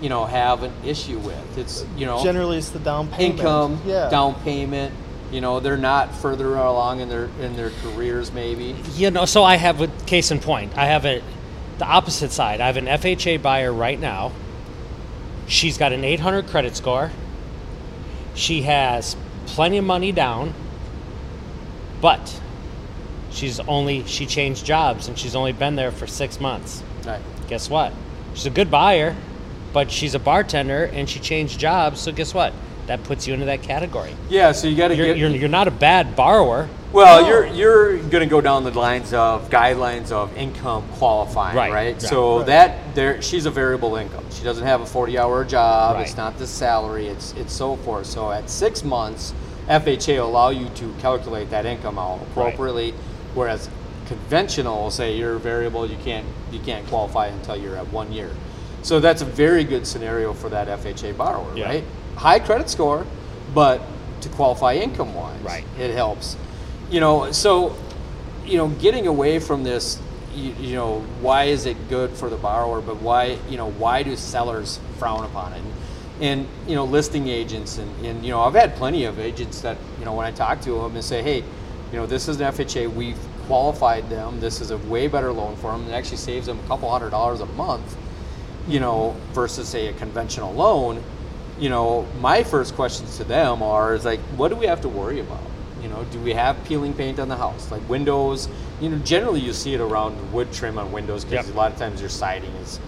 you 0.00 0.08
know 0.08 0.24
have 0.26 0.62
an 0.62 0.72
issue 0.84 1.18
with? 1.18 1.58
It's 1.58 1.84
you 1.96 2.06
know 2.06 2.22
Generally, 2.22 2.58
it's 2.58 2.70
the 2.70 2.78
down 2.78 3.08
payment. 3.08 3.38
income, 3.40 3.80
yeah. 3.84 4.08
down 4.10 4.34
payment. 4.42 4.94
You 5.32 5.40
know 5.40 5.60
they're 5.60 5.76
not 5.76 6.14
further 6.14 6.54
along 6.54 7.00
in 7.00 7.08
their 7.08 7.28
in 7.40 7.56
their 7.56 7.70
careers 7.82 8.32
maybe. 8.32 8.76
You 8.94 9.10
know, 9.10 9.24
so 9.24 9.44
I 9.44 9.56
have 9.56 9.80
a 9.80 9.88
case 10.06 10.30
in 10.30 10.40
point. 10.40 10.76
I 10.78 10.86
have 10.86 11.04
a 11.04 11.22
the 11.78 11.84
opposite 11.84 12.32
side. 12.32 12.60
I 12.60 12.66
have 12.66 12.76
an 12.76 12.86
FHA 12.86 13.42
buyer 13.42 13.72
right 13.72 13.98
now. 13.98 14.32
She's 15.48 15.78
got 15.78 15.92
an 15.92 16.04
800 16.04 16.46
credit 16.46 16.76
score. 16.76 17.10
She 18.34 18.62
has 18.62 19.16
plenty 19.46 19.78
of 19.78 19.84
money 19.84 20.12
down, 20.12 20.54
but 22.00 22.40
she's 23.30 23.58
only 23.60 24.04
she 24.04 24.26
changed 24.26 24.64
jobs 24.64 25.08
and 25.08 25.18
she's 25.18 25.34
only 25.34 25.52
been 25.52 25.74
there 25.74 25.90
for 25.90 26.06
six 26.06 26.38
months. 26.38 26.82
Right. 27.04 27.22
Guess 27.48 27.70
what? 27.70 27.92
She's 28.34 28.46
a 28.46 28.50
good 28.50 28.70
buyer, 28.70 29.16
but 29.72 29.90
she's 29.90 30.14
a 30.14 30.18
bartender 30.18 30.84
and 30.84 31.08
she 31.08 31.18
changed 31.18 31.58
jobs. 31.58 32.00
So 32.00 32.12
guess 32.12 32.34
what? 32.34 32.52
That 32.88 33.04
puts 33.04 33.26
you 33.26 33.34
into 33.34 33.46
that 33.46 33.62
category. 33.62 34.14
Yeah. 34.30 34.52
So 34.52 34.66
you 34.66 34.74
got 34.76 34.88
to 34.88 34.96
You're, 34.96 35.06
get 35.06 35.18
you're, 35.18 35.30
you're 35.30 35.48
not 35.48 35.68
a 35.68 35.70
bad 35.70 36.16
borrower. 36.16 36.68
Well, 36.90 37.26
you're 37.26 37.46
you're 37.46 37.98
going 37.98 38.22
to 38.22 38.26
go 38.26 38.40
down 38.40 38.64
the 38.64 38.70
lines 38.70 39.12
of 39.12 39.50
guidelines 39.50 40.10
of 40.10 40.34
income 40.38 40.88
qualifying, 40.94 41.54
Right, 41.54 41.70
right? 41.70 41.92
right. 41.92 42.02
So 42.02 42.38
Right. 42.38 42.46
that 42.46 42.94
there, 42.94 43.20
she's 43.20 43.44
a 43.44 43.50
variable 43.50 43.96
income. 43.96 44.24
She 44.30 44.42
doesn't 44.42 44.64
have 44.64 44.80
a 44.80 44.84
40-hour 44.84 45.44
job. 45.44 46.00
It's 46.00 46.16
not 46.16 46.38
the 46.38 46.46
salary. 46.46 47.08
It's 47.08 47.32
it's 47.34 47.52
so 47.52 47.76
forth. 47.76 48.06
So 48.06 48.30
at 48.32 48.48
six 48.48 48.82
months, 48.82 49.34
FHA 49.68 50.18
will 50.20 50.28
allow 50.30 50.48
you 50.48 50.70
to 50.76 50.94
calculate 50.98 51.50
that 51.50 51.66
income 51.66 51.98
out 51.98 52.22
appropriately, 52.22 52.94
whereas 53.34 53.68
conventional 54.06 54.80
will 54.84 54.90
say 54.90 55.14
you're 55.14 55.36
variable. 55.36 55.84
You 55.86 55.98
can't 56.02 56.26
you 56.50 56.58
can't 56.60 56.86
qualify 56.86 57.26
until 57.26 57.56
you're 57.58 57.76
at 57.76 57.92
one 57.92 58.10
year. 58.12 58.30
So 58.80 58.98
that's 58.98 59.20
a 59.20 59.26
very 59.26 59.64
good 59.64 59.86
scenario 59.86 60.32
for 60.32 60.48
that 60.48 60.68
FHA 60.68 61.12
borrower, 61.18 61.54
Yeah. 61.54 61.66
right? 61.66 61.84
High 62.18 62.40
credit 62.40 62.68
score, 62.68 63.06
but 63.54 63.80
to 64.20 64.28
qualify 64.30 64.74
income 64.74 65.14
wise, 65.14 65.40
Right. 65.40 65.64
it 65.78 65.94
helps 65.94 66.36
you 66.90 67.00
know 67.00 67.30
so 67.32 67.76
you 68.44 68.56
know 68.56 68.68
getting 68.68 69.06
away 69.06 69.38
from 69.38 69.62
this 69.62 69.98
you, 70.34 70.52
you 70.58 70.74
know 70.74 71.00
why 71.20 71.44
is 71.44 71.66
it 71.66 71.88
good 71.88 72.10
for 72.10 72.30
the 72.30 72.36
borrower 72.36 72.80
but 72.80 72.96
why 72.96 73.38
you 73.48 73.56
know 73.56 73.70
why 73.72 74.02
do 74.02 74.16
sellers 74.16 74.80
frown 74.98 75.24
upon 75.24 75.52
it 75.52 75.58
and, 75.58 75.72
and 76.22 76.48
you 76.68 76.74
know 76.74 76.84
listing 76.84 77.28
agents 77.28 77.78
and, 77.78 78.06
and 78.06 78.24
you 78.24 78.30
know 78.30 78.40
i've 78.40 78.54
had 78.54 78.74
plenty 78.76 79.04
of 79.04 79.18
agents 79.18 79.60
that 79.60 79.76
you 79.98 80.04
know 80.04 80.14
when 80.14 80.26
i 80.26 80.30
talk 80.30 80.60
to 80.60 80.70
them 80.70 80.94
and 80.94 81.04
say 81.04 81.22
hey 81.22 81.38
you 81.92 81.98
know 81.98 82.06
this 82.06 82.28
is 82.28 82.40
an 82.40 82.52
fha 82.52 82.90
we've 82.94 83.18
qualified 83.46 84.08
them 84.08 84.40
this 84.40 84.60
is 84.60 84.70
a 84.70 84.78
way 84.78 85.06
better 85.08 85.32
loan 85.32 85.54
for 85.56 85.72
them 85.72 85.86
it 85.88 85.92
actually 85.92 86.16
saves 86.16 86.46
them 86.46 86.58
a 86.58 86.66
couple 86.68 86.90
hundred 86.90 87.10
dollars 87.10 87.40
a 87.40 87.46
month 87.46 87.96
you 88.68 88.80
know, 88.80 89.16
versus 89.32 89.66
say 89.66 89.86
a 89.86 89.92
conventional 89.94 90.52
loan, 90.52 91.02
you 91.58 91.68
know, 91.68 92.06
my 92.20 92.42
first 92.42 92.74
questions 92.74 93.16
to 93.18 93.24
them 93.24 93.62
are 93.62 93.94
is 93.94 94.04
like, 94.04 94.20
what 94.36 94.48
do 94.48 94.56
we 94.56 94.66
have 94.66 94.80
to 94.82 94.88
worry 94.88 95.20
about? 95.20 95.40
You 95.82 95.88
know, 95.88 96.04
do 96.10 96.18
we 96.20 96.32
have 96.32 96.62
peeling 96.64 96.92
paint 96.94 97.18
on 97.18 97.28
the 97.28 97.36
house? 97.36 97.70
Like 97.70 97.86
windows, 97.88 98.48
you 98.80 98.88
know, 98.88 98.98
generally 98.98 99.40
you 99.40 99.52
see 99.52 99.74
it 99.74 99.80
around 99.80 100.32
wood 100.32 100.52
trim 100.52 100.78
on 100.78 100.90
windows 100.92 101.24
because 101.24 101.46
Yep. 101.46 101.54
a 101.54 101.58
lot 101.58 101.72
of 101.72 101.78
times 101.78 102.00
your 102.00 102.10
siding 102.10 102.50
is 102.62 102.80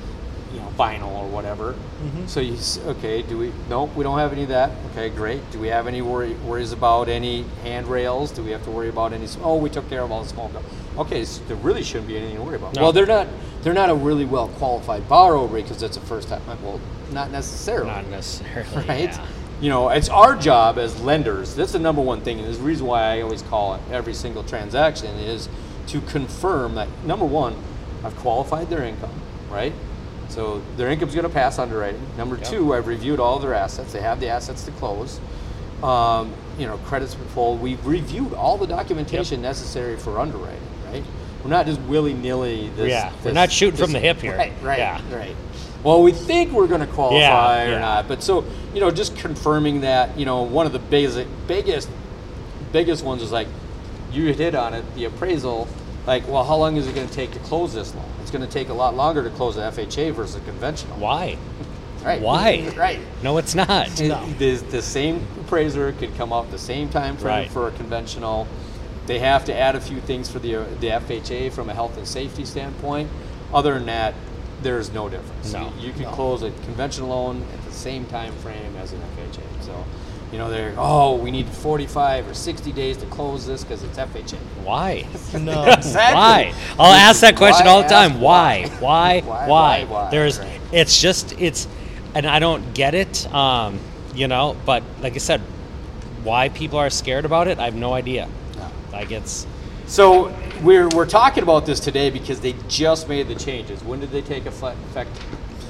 you 0.60 0.66
know, 0.66 0.72
vinyl 0.76 1.12
or 1.12 1.28
whatever. 1.28 1.72
Mm-hmm. 1.72 2.26
So 2.26 2.40
you 2.40 2.56
okay? 2.90 3.22
Do 3.22 3.38
we? 3.38 3.52
Nope, 3.68 3.94
we 3.96 4.04
don't 4.04 4.18
have 4.18 4.32
any 4.32 4.42
of 4.42 4.48
that. 4.50 4.70
Okay, 4.92 5.08
great. 5.10 5.48
Do 5.50 5.58
we 5.58 5.68
have 5.68 5.86
any 5.86 6.02
worry, 6.02 6.34
worries 6.34 6.72
about 6.72 7.08
any 7.08 7.44
handrails? 7.62 8.30
Do 8.30 8.42
we 8.42 8.50
have 8.50 8.64
to 8.64 8.70
worry 8.70 8.88
about 8.88 9.12
any? 9.12 9.26
Oh, 9.42 9.56
we 9.56 9.70
took 9.70 9.88
care 9.88 10.02
of 10.02 10.12
all 10.12 10.22
the 10.22 10.28
small. 10.28 10.50
stuff. 10.50 10.64
Okay, 10.98 11.24
so 11.24 11.42
there 11.44 11.56
really 11.56 11.82
shouldn't 11.82 12.08
be 12.08 12.16
anything 12.16 12.36
to 12.36 12.42
worry 12.42 12.56
about. 12.56 12.74
No. 12.74 12.82
Well, 12.82 12.92
they're 12.92 13.06
not. 13.06 13.28
They're 13.62 13.74
not 13.74 13.90
a 13.90 13.94
really 13.94 14.24
well 14.24 14.48
qualified 14.48 15.08
borrower 15.08 15.48
because 15.48 15.82
it's 15.82 15.96
a 15.96 16.00
first 16.00 16.28
time. 16.28 16.42
Well, 16.62 16.80
not 17.12 17.30
necessarily 17.30 17.90
Not 17.90 18.06
necessarily. 18.06 18.70
right? 18.88 19.10
yeah. 19.10 19.26
You 19.60 19.68
know, 19.68 19.90
it's 19.90 20.08
our 20.08 20.36
job 20.36 20.78
as 20.78 20.98
lenders. 21.02 21.54
That's 21.54 21.72
the 21.72 21.78
number 21.78 22.00
one 22.00 22.22
thing, 22.22 22.40
and 22.40 22.52
the 22.52 22.58
reason 22.60 22.86
why 22.86 23.02
I 23.16 23.20
always 23.20 23.42
call 23.42 23.74
it 23.74 23.80
every 23.90 24.14
single 24.14 24.42
transaction 24.42 25.14
is 25.18 25.50
to 25.88 26.00
confirm 26.02 26.76
that 26.76 26.88
number 27.04 27.26
one, 27.26 27.56
I've 28.02 28.16
qualified 28.16 28.70
their 28.70 28.82
income, 28.82 29.12
right? 29.50 29.74
So 30.30 30.62
their 30.76 30.88
income's 30.88 31.14
going 31.14 31.26
to 31.26 31.32
pass 31.32 31.58
underwriting. 31.58 32.00
Number 32.16 32.36
Yep. 32.36 32.46
two, 32.46 32.74
I've 32.74 32.86
reviewed 32.86 33.18
all 33.20 33.38
their 33.38 33.52
assets. 33.54 33.92
They 33.92 34.00
have 34.00 34.20
the 34.20 34.28
assets 34.28 34.62
to 34.64 34.70
close. 34.72 35.18
Um, 35.82 36.32
you 36.58 36.66
know, 36.66 36.76
credits 36.86 37.14
been 37.14 37.26
full. 37.28 37.56
We've 37.56 37.84
reviewed 37.86 38.32
all 38.34 38.56
the 38.56 38.66
documentation 38.66 39.42
necessary 39.42 39.96
for 39.96 40.20
underwriting, 40.20 40.60
right? 40.92 41.02
We're 41.42 41.50
not 41.50 41.66
just 41.66 41.80
willy 41.82 42.14
nilly. 42.14 42.70
This, 42.76 42.90
Yeah, 42.90 43.10
we're 43.24 43.32
not 43.32 43.50
shooting 43.50 43.76
this- 43.76 43.84
from 43.86 43.92
the 43.92 43.98
hip 43.98 44.20
here. 44.20 44.36
Right, 44.36 44.52
right, 44.62 44.78
Yeah. 44.78 45.00
right. 45.12 45.34
Well, 45.82 46.02
we 46.02 46.12
think 46.12 46.52
we're 46.52 46.66
going 46.66 46.82
to 46.82 46.86
qualify 46.86 47.64
or 47.64 47.70
yeah. 47.70 47.78
not, 47.78 48.08
but 48.08 48.22
so 48.22 48.44
you 48.74 48.80
know, 48.80 48.90
just 48.90 49.16
confirming 49.16 49.80
that 49.80 50.16
you 50.18 50.26
know 50.26 50.42
one 50.42 50.66
of 50.66 50.72
the 50.72 50.78
basic, 50.78 51.26
biggest, 51.48 51.88
biggest 52.72 53.02
ones 53.02 53.22
is 53.22 53.32
like 53.32 53.48
you 54.12 54.32
hit 54.34 54.54
on 54.54 54.74
it, 54.74 54.84
the 54.94 55.06
appraisal. 55.06 55.66
Like, 56.06 56.26
well, 56.28 56.44
how 56.44 56.56
long 56.56 56.76
is 56.76 56.86
it 56.88 56.94
going 56.94 57.06
to 57.08 57.12
take 57.14 57.30
to 57.32 57.38
close 57.40 57.74
this 57.74 57.94
loan? 57.94 58.04
It's 58.22 58.30
going 58.30 58.44
to 58.44 58.50
take 58.50 58.68
a 58.68 58.74
lot 58.74 58.96
longer 58.96 59.22
to 59.22 59.30
close 59.30 59.56
an 59.56 59.70
FHA 59.72 60.12
versus 60.14 60.36
a 60.36 60.40
conventional. 60.40 60.96
Why? 60.96 61.36
Right. 62.02 62.22
Why? 62.22 62.72
Right. 62.78 62.98
No, 63.22 63.36
it's 63.36 63.54
not. 63.54 64.00
It- 64.00 64.38
The, 64.38 64.54
the 64.70 64.80
same 64.80 65.26
appraiser 65.38 65.92
could 65.92 66.16
come 66.16 66.32
out 66.32 66.50
the 66.50 66.56
same 66.58 66.88
time 66.88 67.18
frame 67.18 67.26
Right. 67.42 67.50
for 67.50 67.68
a 67.68 67.72
conventional. 67.72 68.48
They 69.04 69.18
have 69.18 69.44
to 69.44 69.54
add 69.54 69.76
a 69.76 69.80
few 69.82 70.00
things 70.00 70.30
for 70.30 70.38
the, 70.38 70.64
the 70.80 70.86
FHA 70.88 71.52
from 71.52 71.68
a 71.68 71.74
health 71.74 71.98
and 71.98 72.08
safety 72.08 72.46
standpoint. 72.46 73.10
Other 73.52 73.74
than 73.74 73.84
that, 73.84 74.14
there's 74.62 74.90
no 74.94 75.10
difference. 75.10 75.52
No. 75.52 75.70
You, 75.78 75.88
you 75.88 75.92
can 75.92 76.04
No. 76.04 76.10
close 76.12 76.42
a 76.42 76.50
conventional 76.64 77.10
loan 77.10 77.44
at 77.52 77.62
the 77.66 77.72
same 77.72 78.06
time 78.06 78.32
frame 78.36 78.76
as 78.76 78.92
an 78.94 79.00
FHA. 79.18 79.62
So, 79.66 79.84
you 80.32 80.38
know, 80.38 80.48
they're, 80.48 80.74
oh, 80.78 81.16
we 81.16 81.30
need 81.30 81.48
45 81.48 82.28
or 82.28 82.34
60 82.34 82.72
days 82.72 82.96
to 82.98 83.06
close 83.06 83.46
this 83.46 83.64
because 83.64 83.82
it's 83.82 83.98
FHA. 83.98 84.36
Why? 84.62 85.06
No. 85.38 85.64
Exactly. 85.72 86.14
Why? 86.14 86.54
I'll 86.78 86.92
ask 86.92 87.20
that 87.20 87.36
question 87.36 87.66
Why 87.66 87.72
all 87.72 87.82
the 87.82 87.88
time. 87.88 88.12
ask 88.12 88.20
Why? 88.20 88.68
Why? 88.80 89.20
Why, 89.20 89.20
Why? 89.20 89.46
why, 89.46 89.84
why? 89.84 90.10
There's. 90.10 90.38
Right. 90.38 90.60
It's 90.72 91.00
just. 91.00 91.32
It's, 91.40 91.66
and 92.14 92.26
I 92.26 92.38
don't 92.38 92.74
get 92.74 92.94
it. 92.94 93.32
Um, 93.32 93.78
you 94.14 94.28
know. 94.28 94.56
But 94.66 94.82
like 95.00 95.14
I 95.14 95.18
said, 95.18 95.40
why 96.22 96.48
people 96.48 96.78
are 96.78 96.90
scared 96.90 97.24
about 97.24 97.48
it, 97.48 97.58
I 97.58 97.64
have 97.64 97.74
no 97.74 97.92
idea. 97.92 98.28
No. 98.56 98.70
Like 98.92 99.10
it's. 99.10 99.46
So 99.86 100.34
we're, 100.62 100.88
we're 100.90 101.06
talking 101.06 101.42
about 101.42 101.66
this 101.66 101.80
today 101.80 102.10
because 102.10 102.40
they 102.40 102.54
just 102.68 103.08
made 103.08 103.26
the 103.26 103.34
changes. 103.34 103.82
When 103.82 103.98
did 103.98 104.10
they 104.10 104.22
take 104.22 104.46
effect, 104.46 104.78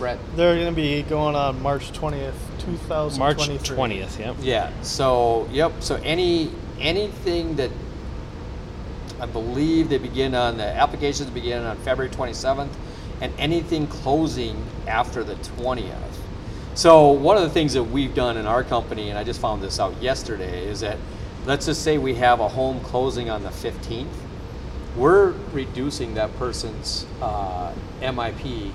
Brett? 0.00 0.18
They're 0.34 0.56
going 0.56 0.74
to 0.74 0.80
be 0.80 1.02
going 1.02 1.36
on 1.36 1.62
March 1.62 1.92
20th, 1.92 2.32
2023. 2.58 3.18
March 3.18 3.68
twentieth. 3.68 4.18
Yep. 4.18 4.36
Yeah. 4.40 4.72
So 4.82 5.46
yep. 5.52 5.72
So 5.80 5.96
any 5.96 6.50
anything 6.80 7.54
that 7.56 7.70
I 9.20 9.26
believe 9.26 9.90
they 9.90 9.98
begin 9.98 10.34
on 10.34 10.56
the 10.56 10.64
applications 10.64 11.28
begin 11.30 11.62
on 11.62 11.76
February 11.78 12.12
27th, 12.12 12.70
and 13.20 13.32
anything 13.38 13.86
closing 13.86 14.64
after 14.88 15.22
the 15.22 15.34
20th. 15.34 15.94
So 16.74 17.10
one 17.10 17.36
of 17.36 17.42
the 17.42 17.50
things 17.50 17.74
that 17.74 17.84
we've 17.84 18.14
done 18.14 18.38
in 18.38 18.46
our 18.46 18.64
company, 18.64 19.10
and 19.10 19.18
I 19.18 19.24
just 19.24 19.40
found 19.40 19.62
this 19.62 19.78
out 19.78 20.00
yesterday, 20.00 20.66
is 20.66 20.80
that 20.80 20.96
let's 21.44 21.66
just 21.66 21.82
say 21.82 21.98
we 21.98 22.14
have 22.14 22.40
a 22.40 22.48
home 22.48 22.80
closing 22.80 23.28
on 23.28 23.42
the 23.42 23.50
15th, 23.50 24.06
we're 24.96 25.32
reducing 25.52 26.14
that 26.14 26.34
person's 26.38 27.04
uh, 27.20 27.74
MIP 28.00 28.72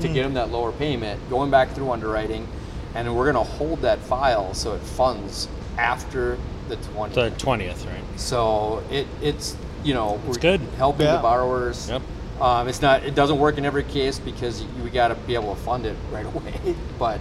to 0.00 0.08
get 0.08 0.22
them 0.22 0.34
that 0.34 0.50
lower 0.50 0.72
payment, 0.72 1.20
going 1.30 1.50
back 1.50 1.70
through 1.72 1.90
underwriting, 1.90 2.46
and 2.94 3.14
we're 3.14 3.30
going 3.30 3.44
to 3.46 3.50
hold 3.52 3.82
that 3.82 3.98
file 4.00 4.54
so 4.54 4.74
it 4.74 4.80
funds 4.80 5.48
after 5.76 6.38
the 6.68 6.76
20th. 6.76 7.14
The 7.14 7.30
twentieth, 7.30 7.84
right? 7.86 8.02
So 8.20 8.82
it, 8.90 9.06
it's 9.22 9.56
you 9.84 9.94
know 9.94 10.16
It's 10.26 10.36
we're 10.36 10.40
good. 10.42 10.60
helping 10.76 11.06
Yeah. 11.06 11.16
the 11.16 11.22
borrowers. 11.22 11.88
Yep. 11.88 12.02
Um, 12.40 12.68
it's 12.68 12.82
not 12.82 13.04
it 13.04 13.14
doesn't 13.14 13.38
work 13.38 13.58
in 13.58 13.64
every 13.64 13.84
case 13.84 14.18
because 14.18 14.62
you, 14.62 14.68
we 14.84 14.90
got 14.90 15.08
to 15.08 15.14
be 15.14 15.34
able 15.34 15.54
to 15.54 15.60
fund 15.62 15.86
it 15.86 15.96
right 16.12 16.26
away. 16.26 16.74
But 16.98 17.20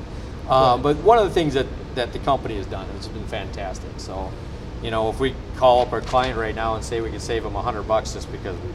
um, 0.49 0.81
but 0.81 0.97
one 0.97 1.17
of 1.17 1.25
the 1.25 1.33
things 1.33 1.53
that 1.53 1.65
that 1.95 2.13
the 2.13 2.19
company 2.19 2.55
has 2.57 2.65
done 2.67 2.87
it's 2.95 3.07
been 3.07 3.25
fantastic. 3.27 3.89
So 3.97 4.31
you 4.83 4.91
know 4.91 5.09
if 5.09 5.19
we 5.19 5.33
call 5.55 5.81
up 5.81 5.93
our 5.93 6.01
client 6.01 6.37
right 6.37 6.53
now 6.55 6.75
and 6.75 6.83
say 6.83 6.99
we 7.01 7.09
can 7.09 7.19
save 7.19 7.43
them 7.43 7.55
a 7.55 7.61
hundred 7.61 7.83
bucks 7.83 8.13
just 8.13 8.31
because 8.31 8.55
we 8.57 8.69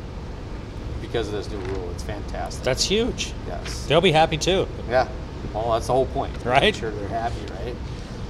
because 1.13 1.29
of 1.29 1.35
this 1.35 1.51
new 1.51 1.59
rule, 1.75 1.91
it's 1.91 2.03
fantastic. 2.03 2.65
That's 2.65 2.83
huge. 2.83 3.35
yes. 3.47 3.87
They'll 3.87 4.01
be 4.01 4.13
happy 4.13 4.39
too. 4.39 4.67
Yeah. 4.89 5.07
Well, 5.53 5.73
that's 5.73 5.87
the 5.87 5.93
whole 5.93 6.07
point. 6.07 6.33
Right. 6.43 6.75
Sure 6.75 6.91
they're 6.91 7.09
happy, 7.09 7.45
right? 7.53 7.77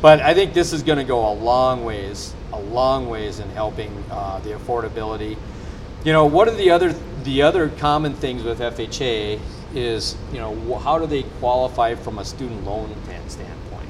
But 0.01 0.21
I 0.21 0.35
think 0.35 0.53
this 0.53 0.73
is 0.73 0.83
going 0.83 0.99
to 0.99 1.05
go 1.05 1.31
a 1.31 1.35
long 1.35 1.85
ways, 1.85 2.35
a 2.53 2.59
long 2.59 3.09
ways 3.09 3.39
in 3.39 3.49
helping 3.51 4.05
uh, 4.11 4.41
the 4.41 4.51
affordability. 4.51 5.37
You 6.05 6.13
know, 6.13 6.27
what 6.27 6.49
are 6.49 6.57
the 6.57 6.71
other 6.71 6.93
the 7.23 7.43
other 7.43 7.69
common 7.69 8.15
things 8.15 8.43
with 8.43 8.59
FHA 8.59 9.39
is 9.77 10.17
you 10.33 10.39
know 10.39 10.79
how 10.79 10.99
do 10.99 11.07
they 11.07 11.23
qualify 11.39 11.95
from 11.95 12.19
a 12.19 12.25
student 12.25 12.65
loan 12.65 12.93
standpoint? 13.29 13.89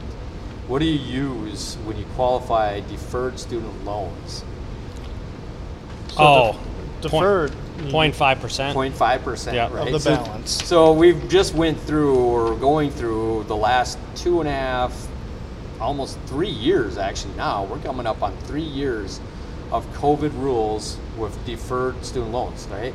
What 0.68 0.80
do 0.80 0.84
you 0.84 0.98
use 0.98 1.76
when 1.84 1.96
you 1.96 2.04
qualify 2.14 2.80
deferred 2.80 3.38
student 3.38 3.86
loans? 3.86 4.44
So 6.08 6.16
oh, 6.18 6.60
deferred. 7.02 7.52
Point 7.90 8.14
five 8.14 8.40
percent. 8.40 8.76
0.5 8.76 9.22
percent, 9.22 9.56
Yeah. 9.56 9.66
Of 9.66 9.72
right? 9.72 9.92
the 9.92 10.00
So- 10.00 10.16
balance. 10.16 10.50
So 10.64 10.92
we've 10.92 11.28
just 11.28 11.54
went 11.54 11.80
through 11.80 12.14
or 12.16 12.54
going 12.54 12.90
through 12.90 13.44
the 13.48 13.56
last 13.56 13.98
two 14.14 14.40
and 14.40 14.48
a 14.48 14.52
half, 14.52 15.08
almost 15.80 16.18
three 16.26 16.48
years 16.48 16.96
actually 16.98 17.34
now. 17.34 17.64
We're 17.64 17.78
coming 17.78 18.06
up 18.06 18.22
on 18.22 18.36
three 18.44 18.62
years 18.62 19.20
of 19.72 19.86
COVID 19.94 20.32
rules 20.40 20.96
with 21.18 21.44
deferred 21.44 22.04
student 22.04 22.32
loans, 22.32 22.68
right? 22.70 22.94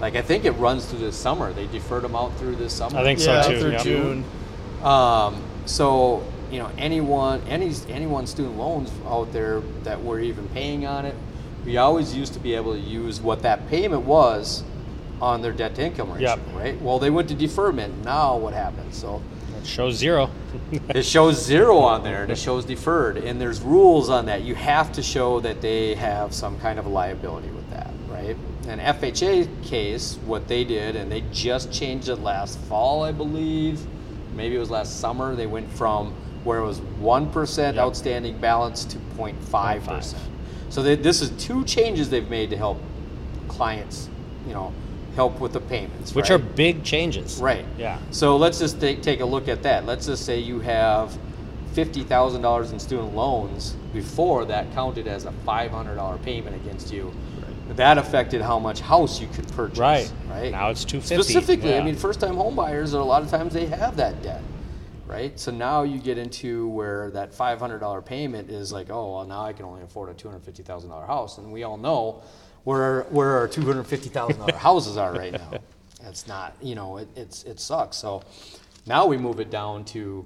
Like 0.00 0.14
I 0.14 0.22
think 0.22 0.44
it 0.44 0.52
runs 0.52 0.84
through 0.86 1.00
this 1.00 1.16
summer. 1.16 1.52
They 1.52 1.66
deferred 1.66 2.04
them 2.04 2.14
out 2.14 2.36
through 2.38 2.56
this 2.56 2.72
summer. 2.72 2.98
I 2.98 3.02
think 3.02 3.18
so 3.18 3.32
yeah, 3.32 3.42
too, 3.42 3.60
through 3.60 3.70
yep. 3.72 3.82
June. 3.82 4.24
Um, 4.82 5.42
so 5.66 6.22
you 6.50 6.58
know, 6.58 6.70
anyone, 6.78 7.42
any 7.48 7.72
anyone 7.88 8.26
student 8.26 8.56
loans 8.56 8.90
out 9.06 9.32
there 9.32 9.60
that 9.82 10.00
we're 10.02 10.20
even 10.20 10.48
paying 10.48 10.86
on 10.86 11.04
it, 11.04 11.14
we 11.68 11.76
always 11.76 12.16
used 12.16 12.32
to 12.32 12.38
be 12.40 12.54
able 12.54 12.72
to 12.72 12.80
use 12.80 13.20
what 13.20 13.42
that 13.42 13.68
payment 13.68 14.00
was 14.04 14.64
on 15.20 15.42
their 15.42 15.52
debt 15.52 15.74
to 15.74 15.84
income 15.84 16.10
ratio, 16.10 16.30
Yep. 16.30 16.38
right? 16.54 16.80
Well, 16.80 16.98
they 16.98 17.10
went 17.10 17.28
to 17.28 17.34
deferment. 17.34 18.02
Now 18.06 18.38
what 18.38 18.54
happens? 18.54 18.96
So 18.96 19.20
It 19.60 19.66
shows 19.66 19.96
zero. 19.96 20.30
it 20.94 21.04
shows 21.04 21.44
zero 21.44 21.76
on 21.80 22.04
there 22.04 22.22
and 22.22 22.32
it 22.32 22.38
shows 22.38 22.64
deferred, 22.64 23.18
and 23.18 23.38
there's 23.38 23.60
rules 23.60 24.08
on 24.08 24.24
that. 24.26 24.44
You 24.44 24.54
have 24.54 24.92
to 24.92 25.02
show 25.02 25.40
that 25.40 25.60
they 25.60 25.94
have 25.96 26.32
some 26.32 26.58
kind 26.58 26.78
of 26.78 26.86
liability 26.86 27.48
with 27.50 27.68
that, 27.68 27.90
right? 28.08 28.34
An 28.66 28.78
FHA 28.78 29.46
case, 29.62 30.16
what 30.24 30.48
they 30.48 30.64
did, 30.64 30.96
and 30.96 31.12
they 31.12 31.22
just 31.32 31.70
changed 31.70 32.08
it 32.08 32.16
last 32.20 32.58
fall, 32.60 33.02
I 33.02 33.12
believe. 33.12 33.78
Maybe 34.34 34.56
it 34.56 34.58
was 34.58 34.70
last 34.70 35.00
summer. 35.00 35.34
They 35.36 35.46
went 35.46 35.70
from 35.72 36.14
where 36.44 36.60
it 36.60 36.64
was 36.66 36.80
one 36.98 37.28
percent 37.30 37.74
Yep. 37.76 37.84
outstanding 37.84 38.38
balance 38.38 38.86
to 38.86 38.96
0.5 39.18 39.34
0.5. 39.50 39.84
percent. 39.86 40.22
So 40.70 40.82
they, 40.82 40.96
this 40.96 41.20
is 41.22 41.30
two 41.42 41.64
changes 41.64 42.10
they've 42.10 42.28
made 42.28 42.50
to 42.50 42.56
help 42.56 42.78
clients, 43.48 44.08
you 44.46 44.52
know, 44.52 44.72
help 45.14 45.40
with 45.40 45.52
the 45.52 45.60
payments, 45.60 46.14
which 46.14 46.30
right? 46.30 46.36
are 46.36 46.38
big 46.38 46.84
changes. 46.84 47.38
Right. 47.38 47.64
Yeah. 47.76 47.98
So 48.10 48.36
let's 48.36 48.58
just 48.58 48.80
take, 48.80 49.02
take 49.02 49.20
a 49.20 49.24
look 49.24 49.48
at 49.48 49.62
that. 49.62 49.86
Let's 49.86 50.06
just 50.06 50.24
say 50.24 50.38
you 50.38 50.60
have 50.60 51.16
fifty 51.72 52.02
thousand 52.02 52.42
dollars 52.42 52.72
in 52.72 52.78
student 52.78 53.14
loans. 53.14 53.74
Before 53.92 54.44
that 54.44 54.72
counted 54.74 55.08
as 55.08 55.24
a 55.24 55.32
five 55.44 55.70
hundred 55.70 55.96
dollar 55.96 56.18
payment 56.18 56.54
against 56.56 56.92
you. 56.92 57.12
That 57.70 57.98
affected 57.98 58.40
how 58.40 58.58
much 58.58 58.80
house 58.80 59.20
you 59.20 59.28
could 59.28 59.46
purchase. 59.52 59.78
Right. 59.78 60.10
Right. 60.28 60.52
Now 60.52 60.70
it's 60.70 60.84
250. 60.84 61.22
Specifically, 61.22 61.76
I 61.76 61.82
mean, 61.82 61.96
first 61.96 62.18
time 62.18 62.34
home 62.36 62.56
buyers 62.56 62.94
a 62.94 63.02
lot 63.02 63.22
of 63.22 63.28
times 63.28 63.52
they 63.52 63.66
have 63.66 63.96
that 63.96 64.22
debt. 64.22 64.42
Right. 65.08 65.38
So 65.40 65.50
now 65.50 65.82
you 65.84 65.98
get 65.98 66.18
into 66.18 66.68
where 66.68 67.10
that 67.12 67.34
five 67.34 67.58
hundred 67.58 67.78
dollar 67.78 68.02
payment 68.02 68.50
is 68.50 68.72
like, 68.72 68.90
oh, 68.90 69.14
well, 69.14 69.24
now 69.26 69.42
I 69.42 69.52
can 69.52 69.64
only 69.64 69.82
afford 69.82 70.10
a 70.10 70.14
two 70.14 70.28
hundred 70.28 70.44
fifty 70.44 70.62
thousand 70.62 70.90
dollar 70.90 71.06
house, 71.06 71.38
and 71.38 71.50
we 71.52 71.62
all 71.64 71.76
know 71.78 72.22
where 72.64 73.02
where 73.04 73.38
our 73.38 73.48
two 73.48 73.62
hundred 73.62 73.84
fifty 73.84 74.08
thousand 74.10 74.38
dollar 74.38 74.52
houses 74.56 74.96
are 74.96 75.12
right 75.12 75.32
now. 75.32 75.52
It's 76.04 76.26
not, 76.28 76.54
you 76.60 76.74
know, 76.74 76.98
it, 76.98 77.08
it's 77.16 77.44
it 77.44 77.58
sucks. 77.58 77.96
So 77.96 78.22
now 78.86 79.06
we 79.06 79.16
move 79.16 79.40
it 79.40 79.50
down 79.50 79.84
to 79.86 80.24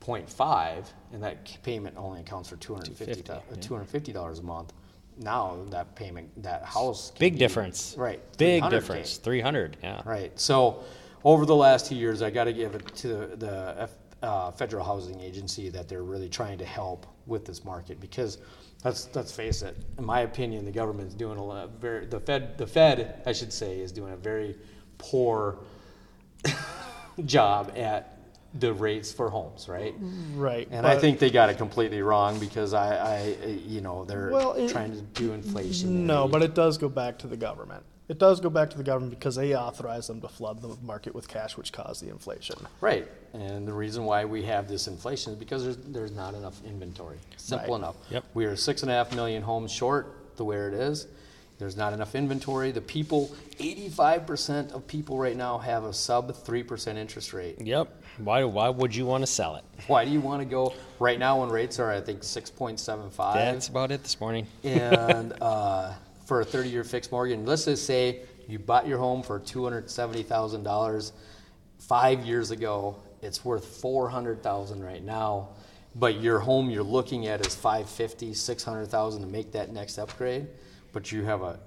0.5, 0.00 0.84
and 1.12 1.22
that 1.22 1.62
payment 1.62 1.96
only 1.98 2.20
accounts 2.20 2.48
for 2.48 2.56
two 2.56 2.74
hundred 2.74 2.96
fifty 2.96 3.22
two 3.60 3.74
hundred 3.74 3.88
fifty 3.88 4.12
dollars 4.12 4.40
$250 4.40 4.44
a 4.44 4.46
month. 4.46 4.72
Now 5.18 5.56
that 5.70 5.94
payment, 5.96 6.42
that 6.42 6.64
house, 6.64 7.10
Big 7.18 7.32
be- 7.34 7.38
difference. 7.40 7.94
right? 7.98 8.20
Big 8.38 8.62
300K. 8.62 8.70
difference. 8.70 9.16
300. 9.16 9.76
Yeah. 9.82 10.00
Right. 10.04 10.38
So 10.38 10.84
over 11.24 11.44
the 11.44 11.56
last 11.56 11.86
two 11.86 11.96
years, 11.96 12.22
I 12.22 12.30
got 12.30 12.44
to 12.44 12.52
give 12.52 12.76
it 12.76 12.86
to 12.98 13.08
the, 13.08 13.36
the 13.36 13.74
F, 13.80 13.90
uh, 14.22 14.50
federal 14.50 14.84
housing 14.84 15.20
agency 15.20 15.68
that 15.70 15.88
they're 15.88 16.02
really 16.02 16.28
trying 16.28 16.58
to 16.58 16.64
help 16.64 17.06
with 17.26 17.44
this 17.44 17.64
market 17.64 18.00
because 18.00 18.38
let's 18.84 19.08
let's 19.14 19.32
face 19.32 19.62
it. 19.62 19.76
In 19.98 20.04
my 20.04 20.20
opinion, 20.20 20.64
the 20.64 20.72
government's 20.72 21.14
doing 21.14 21.38
a 21.38 21.44
lot, 21.44 21.70
very 21.80 22.06
the 22.06 22.20
Fed 22.20 22.58
the 22.58 22.66
Fed 22.66 23.22
I 23.26 23.32
should 23.32 23.52
say 23.52 23.78
is 23.80 23.92
doing 23.92 24.12
a 24.12 24.16
very 24.16 24.56
poor 24.98 25.58
job 27.24 27.72
at 27.76 28.14
the 28.54 28.72
rates 28.72 29.12
for 29.12 29.28
homes, 29.28 29.68
right? 29.68 29.94
Right. 30.34 30.66
And 30.70 30.86
I 30.86 30.96
think 30.98 31.18
they 31.18 31.30
got 31.30 31.50
it 31.50 31.58
completely 31.58 32.00
wrong 32.00 32.38
because 32.40 32.72
I, 32.72 32.96
I 32.96 33.34
you 33.66 33.80
know, 33.82 34.04
they're 34.04 34.30
Well, 34.30 34.52
it- 34.54 34.70
trying 34.70 34.92
to 34.92 35.02
do 35.02 35.32
inflation. 35.32 36.06
No, 36.06 36.26
but 36.26 36.42
it 36.42 36.54
does 36.54 36.78
go 36.78 36.88
back 36.88 37.18
to 37.18 37.26
the 37.26 37.36
government. 37.36 37.84
It 38.08 38.18
does 38.18 38.40
go 38.40 38.48
back 38.48 38.70
to 38.70 38.78
the 38.78 38.82
government 38.84 39.10
because 39.18 39.36
they 39.36 39.54
authorized 39.54 40.08
them 40.08 40.20
to 40.22 40.28
flood 40.28 40.62
the 40.62 40.74
market 40.82 41.14
with 41.14 41.28
cash, 41.28 41.56
which 41.58 41.72
caused 41.72 42.02
the 42.02 42.08
inflation. 42.08 42.56
Right, 42.80 43.06
and 43.34 43.68
the 43.68 43.72
reason 43.74 44.04
why 44.04 44.24
we 44.24 44.42
have 44.44 44.66
this 44.66 44.88
inflation 44.88 45.34
is 45.34 45.38
because 45.38 45.62
there's, 45.64 45.76
there's 45.76 46.12
not 46.12 46.34
enough 46.34 46.58
inventory. 46.64 47.18
Simple 47.36 47.74
Right. 47.74 47.78
enough. 47.78 47.96
Yep. 48.10 48.24
We 48.32 48.46
are 48.46 48.56
six 48.56 48.82
and 48.82 48.90
a 48.90 48.94
half 48.94 49.14
million 49.14 49.42
homes 49.42 49.70
short, 49.70 50.36
the 50.36 50.44
way 50.44 50.56
it 50.56 50.72
is. 50.72 51.06
There's 51.58 51.76
not 51.76 51.92
enough 51.92 52.14
inventory. 52.14 52.70
The 52.70 52.80
people, 52.80 53.34
eighty-five 53.58 54.26
percent 54.26 54.70
of 54.70 54.86
people 54.86 55.18
right 55.18 55.36
now 55.36 55.58
have 55.58 55.82
a 55.84 55.92
sub 55.92 56.32
three 56.44 56.62
percent 56.62 56.98
interest 56.98 57.32
rate. 57.32 57.60
Yep. 57.60 57.92
Why, 58.18 58.44
why 58.44 58.68
would 58.68 58.94
you 58.94 59.04
want 59.06 59.22
to 59.22 59.26
sell 59.26 59.56
it? 59.56 59.64
Why 59.88 60.04
do 60.04 60.10
you 60.12 60.20
want 60.20 60.40
to 60.40 60.44
go, 60.44 60.72
right 61.00 61.18
now 61.18 61.40
when 61.40 61.48
rates 61.50 61.78
are, 61.80 61.90
I 61.90 62.00
think, 62.00 62.22
six 62.22 62.48
point 62.48 62.78
seven 62.78 63.10
five? 63.10 63.34
That's 63.34 63.66
about 63.68 63.90
it 63.90 64.02
this 64.04 64.20
morning. 64.20 64.46
and 64.62 65.34
uh, 65.40 65.94
for 66.28 66.42
a 66.42 66.44
30-year 66.44 66.84
fixed 66.84 67.10
mortgage, 67.10 67.38
let's 67.46 67.64
just 67.64 67.86
say 67.86 68.20
you 68.46 68.58
bought 68.58 68.86
your 68.86 68.98
home 68.98 69.22
for 69.22 69.40
$270,000 69.40 71.12
five 71.78 72.26
years 72.26 72.50
ago. 72.50 72.96
It's 73.22 73.46
worth 73.46 73.64
400,000 73.64 74.84
right 74.84 75.02
now, 75.02 75.48
but 75.94 76.20
your 76.20 76.38
home 76.38 76.68
you're 76.68 76.82
looking 76.82 77.28
at 77.28 77.46
is 77.46 77.54
550, 77.54 78.34
600,000 78.34 79.22
to 79.22 79.26
make 79.26 79.52
that 79.52 79.72
next 79.72 79.96
upgrade, 79.96 80.48
but 80.92 81.10
you 81.10 81.24
have 81.24 81.40
a 81.40 81.58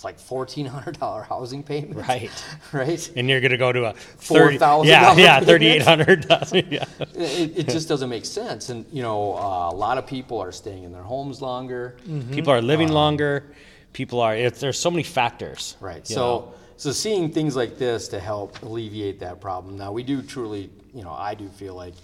it's 0.00 0.04
like 0.04 0.18
$1,400 0.18 1.26
housing 1.28 1.62
payment. 1.62 1.94
Right. 2.08 2.30
Right. 2.72 3.10
And 3.16 3.28
you're 3.28 3.40
going 3.40 3.50
to 3.50 3.58
go 3.58 3.72
to 3.72 3.86
a 3.86 3.92
30 3.92 4.58
$4,000 4.58 4.86
Yeah, 4.86 5.14
yeah, 5.16 5.40
3800 5.40 6.26
Yeah. 6.70 6.84
It, 7.14 7.58
it 7.58 7.68
just 7.68 7.88
doesn't 7.88 8.08
make 8.08 8.24
sense, 8.24 8.68
and 8.70 8.86
you 8.92 9.02
know 9.02 9.34
uh, 9.34 9.70
a 9.70 9.74
lot 9.74 9.98
of 9.98 10.06
people 10.06 10.38
are 10.38 10.52
staying 10.52 10.84
in 10.84 10.92
their 10.92 11.02
homes 11.02 11.42
longer. 11.42 11.96
People 12.30 12.52
are 12.52 12.62
living 12.62 12.88
longer. 12.88 13.52
People 13.92 14.20
are, 14.20 14.36
it's, 14.36 14.60
there's 14.60 14.78
so 14.78 14.90
many 14.90 15.02
factors. 15.02 15.76
Right. 15.80 16.06
So, 16.06 16.14
know. 16.14 16.54
so 16.76 16.92
seeing 16.92 17.32
things 17.32 17.56
like 17.56 17.76
this 17.76 18.08
to 18.08 18.20
help 18.20 18.62
alleviate 18.62 19.18
that 19.20 19.40
problem. 19.40 19.76
Now, 19.76 19.90
we 19.90 20.02
do 20.04 20.22
truly, 20.22 20.70
you 20.94 21.02
know, 21.02 21.10
I 21.10 21.34
do 21.34 21.48
feel 21.48 21.74
like, 21.74 21.94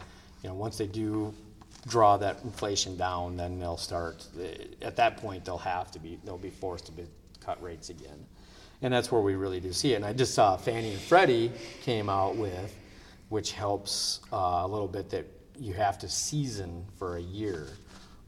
you 0.43 0.49
know, 0.49 0.55
once 0.57 0.77
they 0.79 0.89
do 0.89 1.33
draw 1.87 2.17
that 2.17 2.43
inflation 2.43 2.97
down, 2.97 3.37
then 3.37 3.61
they'll 3.61 3.77
start. 3.77 4.27
eh, 4.43 4.65
At 4.83 4.97
that 4.97 5.17
point, 5.19 5.45
they'll 5.45 5.59
have 5.59 5.93
to 5.93 6.01
be. 6.01 6.19
They'll 6.25 6.39
be 6.39 6.51
forced 6.51 6.87
to 6.87 6.93
be, 6.93 7.05
cut 7.47 7.63
rates 7.63 7.89
again, 7.91 8.27
and 8.83 8.93
that's 8.93 9.11
where 9.13 9.21
we 9.23 9.37
really 9.37 9.61
do 9.61 9.73
see 9.73 9.93
it. 9.93 9.97
And 9.97 10.05
I 10.05 10.13
just 10.13 10.35
saw 10.35 10.57
Fannie 10.57 10.91
and 10.93 11.01
Freddie 11.01 11.53
came 11.83 12.11
out 12.11 12.37
with, 12.37 12.75
which 13.29 13.53
helps 13.53 14.21
uh, 14.33 14.63
a 14.65 14.67
little 14.69 14.89
bit 14.89 15.09
that 15.11 15.27
you 15.59 15.73
have 15.75 15.97
to 16.01 16.09
season 16.09 16.85
for 16.99 17.17
a 17.17 17.23
year 17.23 17.69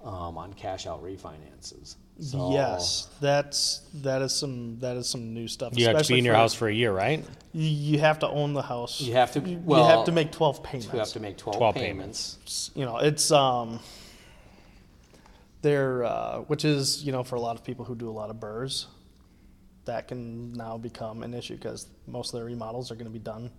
um, 0.05 0.39
on 0.39 0.53
cash 0.55 0.87
out 0.87 1.03
refinances. 1.03 1.97
So- 2.21 2.51
Yes, 2.53 3.07
that's 3.21 3.83
that 4.03 4.23
is 4.23 4.35
some 4.35 4.79
that 4.81 4.97
is 4.97 5.09
some 5.09 5.33
new 5.35 5.47
stuff. 5.47 5.73
you 5.77 5.85
have 5.87 5.93
to 5.93 5.99
be 5.99 6.01
especially 6.01 6.19
in 6.21 6.25
your 6.25 6.35
for- 6.35 6.39
house 6.39 6.55
for 6.55 6.69
a 6.69 6.73
year, 6.75 6.93
right? 6.93 7.25
You, 7.53 7.69
you 7.95 7.99
have 8.01 8.19
to 8.21 8.29
own 8.29 8.55
the 8.55 8.63
house. 8.63 9.01
You 9.01 9.13
have 9.15 9.31
to- 9.33 9.41
You, 9.41 9.63
you 9.69 9.75
have 9.75 10.05
to 10.07 10.13
make 10.13 10.33
twelve 10.33 10.63
payments. 10.65 10.93
You 10.93 10.99
have 10.99 11.09
to 11.13 11.21
make 11.21 11.37
12, 11.39 11.59
12 11.59 11.75
payments. 11.77 12.71
you 12.75 12.85
know 12.85 12.99
it's 12.99 13.31
um 13.31 13.79
there 15.63 16.05
uh, 16.05 16.39
which 16.41 16.65
is 16.65 17.05
you 17.05 17.13
know 17.13 17.23
for 17.23 17.37
a 17.37 17.41
lot 17.41 17.57
of 17.57 17.65
people 17.65 17.85
who 17.85 17.95
do 17.95 18.09
a 18.09 18.17
lot 18.21 18.31
of 18.31 18.37
BRRRRs 18.37 18.87
that 19.89 20.07
can 20.09 20.53
now 20.53 20.79
become 20.79 21.23
an 21.23 21.35
issue 21.35 21.57
because 21.57 21.89
most 22.07 22.33
of 22.33 22.39
their 22.41 22.47
remodels 22.47 22.91
are 22.91 22.95
going 22.95 23.07
to 23.07 23.11
be 23.13 23.19
done 23.19 23.51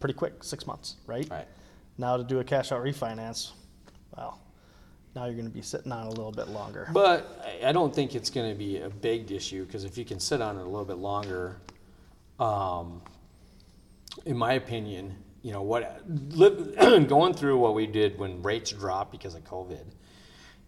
pretty 0.00 0.14
quick 0.14 0.42
six 0.44 0.66
months 0.66 0.96
right? 1.06 1.28
Right. 1.30 1.46
now 1.98 2.16
to 2.16 2.24
do 2.24 2.40
a 2.40 2.44
cash 2.44 2.72
out 2.72 2.82
refinance 2.82 3.52
well 4.16 4.40
now 5.14 5.24
you're 5.24 5.34
going 5.34 5.46
to 5.48 5.54
be 5.54 5.62
sitting 5.62 5.92
on 5.92 6.02
it 6.06 6.08
a 6.08 6.10
little 6.10 6.30
bit 6.30 6.48
longer. 6.48 6.90
But 6.92 7.42
I- 7.62 7.68
I 7.70 7.72
don't 7.72 7.94
think 7.94 8.14
it's 8.14 8.28
going 8.28 8.50
to 8.52 8.58
be 8.58 8.80
a 8.80 8.90
big 8.90 9.32
issue 9.32 9.64
because 9.64 9.84
if 9.84 9.96
you 9.96 10.04
can 10.04 10.20
sit 10.20 10.42
on 10.42 10.58
it 10.58 10.60
a 10.60 10.64
little 10.68 10.84
bit 10.84 10.98
longer, 10.98 11.56
um, 12.38 13.00
in 14.26 14.36
my 14.36 14.52
opinion, 14.54 15.14
you 15.40 15.52
know 15.52 15.62
what, 15.62 16.02
live, 16.36 16.76
going 17.08 17.32
through 17.32 17.56
what 17.58 17.74
we 17.74 17.86
did 17.86 18.18
when 18.18 18.42
rates 18.42 18.72
dropped 18.72 19.10
because 19.10 19.34
of 19.34 19.42
COVID, 19.44 19.86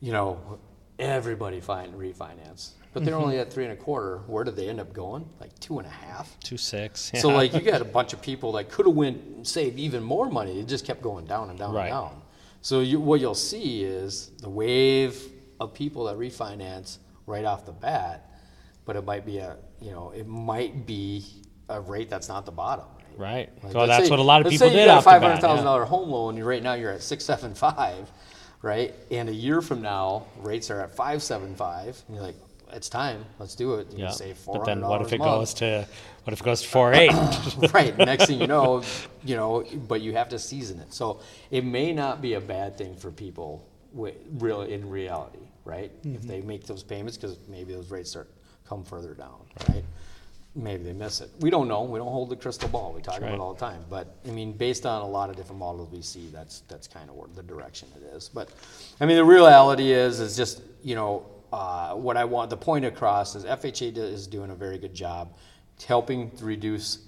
you 0.01 0.13
know, 0.13 0.59
everybody 0.99 1.61
find 1.61 1.93
refinance, 1.93 2.71
but 2.93 3.05
they're 3.05 3.15
only 3.15 3.35
mm-hmm. 3.35 3.43
at 3.43 3.53
three 3.53 3.65
and 3.65 3.73
a 3.73 3.77
quarter. 3.77 4.19
Where 4.27 4.45
did 4.45 4.57
they 4.57 4.69
end 4.69 4.81
up 4.81 4.93
going? 4.93 5.29
Like 5.41 5.59
two 5.61 5.79
and 5.79 5.87
a 5.87 5.91
half, 5.91 6.39
two 6.41 6.57
six. 6.57 7.13
So 7.15 7.29
like 7.29 7.53
you 7.53 7.61
got 7.61 7.81
a 7.81 7.85
bunch 7.99 8.13
of 8.13 8.23
people 8.23 8.53
that 8.53 8.71
could 8.71 8.87
have 8.87 8.95
went 8.95 9.47
saved 9.47 9.79
even 9.79 10.03
more 10.03 10.31
money. 10.31 10.61
It 10.61 10.69
just 10.69 10.85
kept 10.85 11.03
going 11.03 11.27
down 11.27 11.51
and 11.51 11.59
down 11.59 11.75
Right. 11.75 11.85
and 11.85 11.91
down. 11.91 12.23
So 12.61 12.81
you, 12.81 13.01
what 13.01 13.21
you'll 13.21 13.35
see 13.35 13.85
is 13.85 14.33
the 14.39 14.51
wave 14.51 15.23
of 15.61 15.75
people 15.75 16.05
that 16.05 16.17
refinance 16.17 16.99
right 17.27 17.45
off 17.45 17.67
the 17.67 17.73
bat, 17.73 18.31
but 18.85 18.97
it 18.97 19.05
might 19.05 19.25
be 19.25 19.39
a 19.39 19.57
you 19.81 19.91
know 19.91 20.11
it 20.11 20.27
might 20.27 20.87
be 20.87 21.25
a 21.69 21.81
rate 21.81 22.09
that's 22.09 22.29
not 22.29 22.47
the 22.47 22.53
bottom. 22.53 22.87
Right. 23.17 23.51
Like, 23.65 23.75
well, 23.75 23.87
that's 23.87 24.05
say- 24.05 24.11
what 24.11 24.21
a 24.21 24.23
lot 24.23 24.41
of 24.41 24.47
let's 24.47 24.55
people 24.55 24.69
say 24.69 24.75
did 24.75 24.81
you 24.83 24.87
got 24.87 24.99
a 24.99 25.03
five 25.03 25.23
hundred 25.23 25.41
thousand 25.41 25.65
yeah. 25.65 25.71
dollar 25.71 25.85
home 25.85 26.09
loan. 26.11 26.37
And 26.37 26.47
right 26.47 26.63
now 26.63 26.75
you're 26.75 26.93
at 26.93 27.03
six 27.03 27.25
seven 27.25 27.55
five, 27.55 28.11
right? 28.63 28.95
And 29.11 29.29
a 29.29 29.35
year 29.35 29.61
from 29.61 29.83
now 29.83 30.27
rates 30.39 30.71
are 30.71 30.81
at 30.81 30.95
five 30.95 31.23
seven 31.23 31.55
five. 31.57 32.01
And 32.07 32.17
you're 32.17 32.25
like, 32.25 32.37
it's 32.73 32.89
time. 32.89 33.25
Let's 33.39 33.55
do 33.55 33.75
it. 33.75 33.93
You 33.93 34.05
Yeah. 34.05 34.11
save 34.11 34.37
four 34.37 34.59
But 34.59 34.65
then 34.67 34.81
what 34.81 35.03
if 35.03 35.13
it 35.13 35.19
goes 35.19 35.55
to 35.55 35.87
what 36.25 36.33
if 36.33 36.41
it 36.41 36.45
goes 36.45 36.63
to 36.63 36.69
four 36.69 36.93
eight? 36.93 37.13
right. 37.73 37.97
Next 37.97 38.27
thing 38.27 38.41
you 38.41 38.47
know, 38.47 38.83
you 39.25 39.37
know, 39.37 39.65
but 39.89 40.01
you 40.01 40.13
have 40.13 40.29
to 40.31 40.39
season 40.39 40.81
it. 40.81 40.93
So 40.93 41.21
it 41.51 41.65
may 41.65 41.93
not 41.93 42.21
be 42.21 42.35
a 42.35 42.41
bad 42.41 42.77
thing 42.77 42.97
for 42.97 43.11
people, 43.11 43.67
wi- 43.95 44.17
real 44.39 44.63
in 44.63 44.89
reality, 44.89 45.39
right? 45.65 45.91
If 46.03 46.21
mm-hmm. 46.21 46.29
they 46.29 46.41
make 46.43 46.67
those 46.67 46.83
payments, 46.83 47.17
because 47.17 47.39
maybe 47.49 47.73
those 47.73 47.91
rates 47.91 48.11
start 48.11 48.31
come 48.69 48.85
further 48.85 49.15
down, 49.15 49.41
right? 49.69 49.85
Maybe 50.55 50.83
they 50.83 50.93
miss 50.93 51.21
it. 51.21 51.31
We 51.41 51.51
don't 51.51 51.69
know. 51.69 51.83
We 51.85 51.99
don't 51.99 52.09
hold 52.09 52.31
the 52.31 52.37
crystal 52.37 52.69
ball. 52.69 52.93
We 52.93 53.01
talk 53.01 53.19
about 53.19 53.33
it 53.33 53.41
all 53.41 53.55
the 53.55 53.61
time. 53.61 53.85
But 53.89 54.17
I 54.27 54.31
mean, 54.31 54.53
based 54.53 54.87
on 54.87 55.03
a 55.03 55.09
lot 55.09 55.31
of 55.31 55.37
different 55.37 55.61
models 55.61 55.89
we 55.91 56.03
see, 56.03 56.29
that's 56.33 56.61
that's 56.69 56.89
kind 56.89 57.09
of 57.09 57.17
where 57.17 57.29
the 57.35 57.43
direction 57.43 57.89
it 57.97 58.03
is. 58.15 58.29
But 58.29 58.51
I 59.01 59.07
mean, 59.07 59.17
the 59.17 59.25
reality 59.25 59.93
is, 59.93 60.21
is 60.21 60.37
just 60.37 60.63
you 60.83 60.95
know, 60.95 61.27
uh, 61.53 61.95
what 61.95 62.17
I 62.17 62.25
want 62.25 62.51
the 62.51 62.57
point 62.57 62.85
across 62.85 63.35
is 63.35 63.45
FHA 63.45 63.97
is 63.97 64.27
doing 64.27 64.51
a 64.51 64.55
very 64.55 64.79
good 64.79 64.95
job 64.95 65.37
helping 65.87 66.31
to 66.33 66.45
reduce 66.45 67.07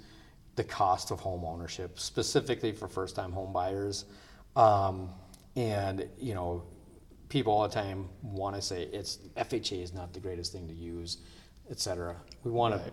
the 0.56 0.64
cost 0.64 1.10
of 1.10 1.20
home 1.20 1.44
ownership, 1.44 1.98
specifically 1.98 2.72
for 2.72 2.88
first-time 2.88 3.32
home 3.32 3.52
buyers. 3.52 4.04
Um, 4.56 5.10
and 5.56 6.08
you 6.18 6.34
know, 6.34 6.62
people 7.28 7.52
all 7.52 7.62
the 7.62 7.74
time 7.74 8.08
want 8.22 8.56
to 8.56 8.62
say 8.62 8.82
it's 8.92 9.18
FHA 9.36 9.82
is 9.82 9.92
not 9.92 10.12
the 10.12 10.20
greatest 10.20 10.52
thing 10.52 10.68
to 10.68 10.74
use, 10.74 11.18
et 11.70 11.80
cetera. 11.80 12.16
We 12.44 12.50
want 12.50 12.74
to 12.74 12.92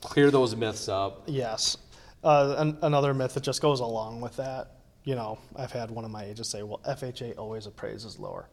clear 0.00 0.30
those 0.30 0.54
myths 0.56 0.88
up. 0.88 1.22
Yes. 1.26 1.76
Uh, 2.24 2.56
an, 2.58 2.78
another 2.82 3.14
myth 3.14 3.34
that 3.34 3.42
just 3.42 3.62
goes 3.62 3.80
along 3.80 4.20
with 4.20 4.36
that, 4.36 4.78
you 5.04 5.14
know, 5.14 5.38
I've 5.56 5.72
had 5.72 5.90
one 5.90 6.04
of 6.04 6.10
my 6.10 6.24
agents 6.24 6.50
say, 6.50 6.62
well, 6.62 6.80
FHA 6.86 7.38
always 7.38 7.66
appraises 7.66 8.18
lower. 8.18 8.48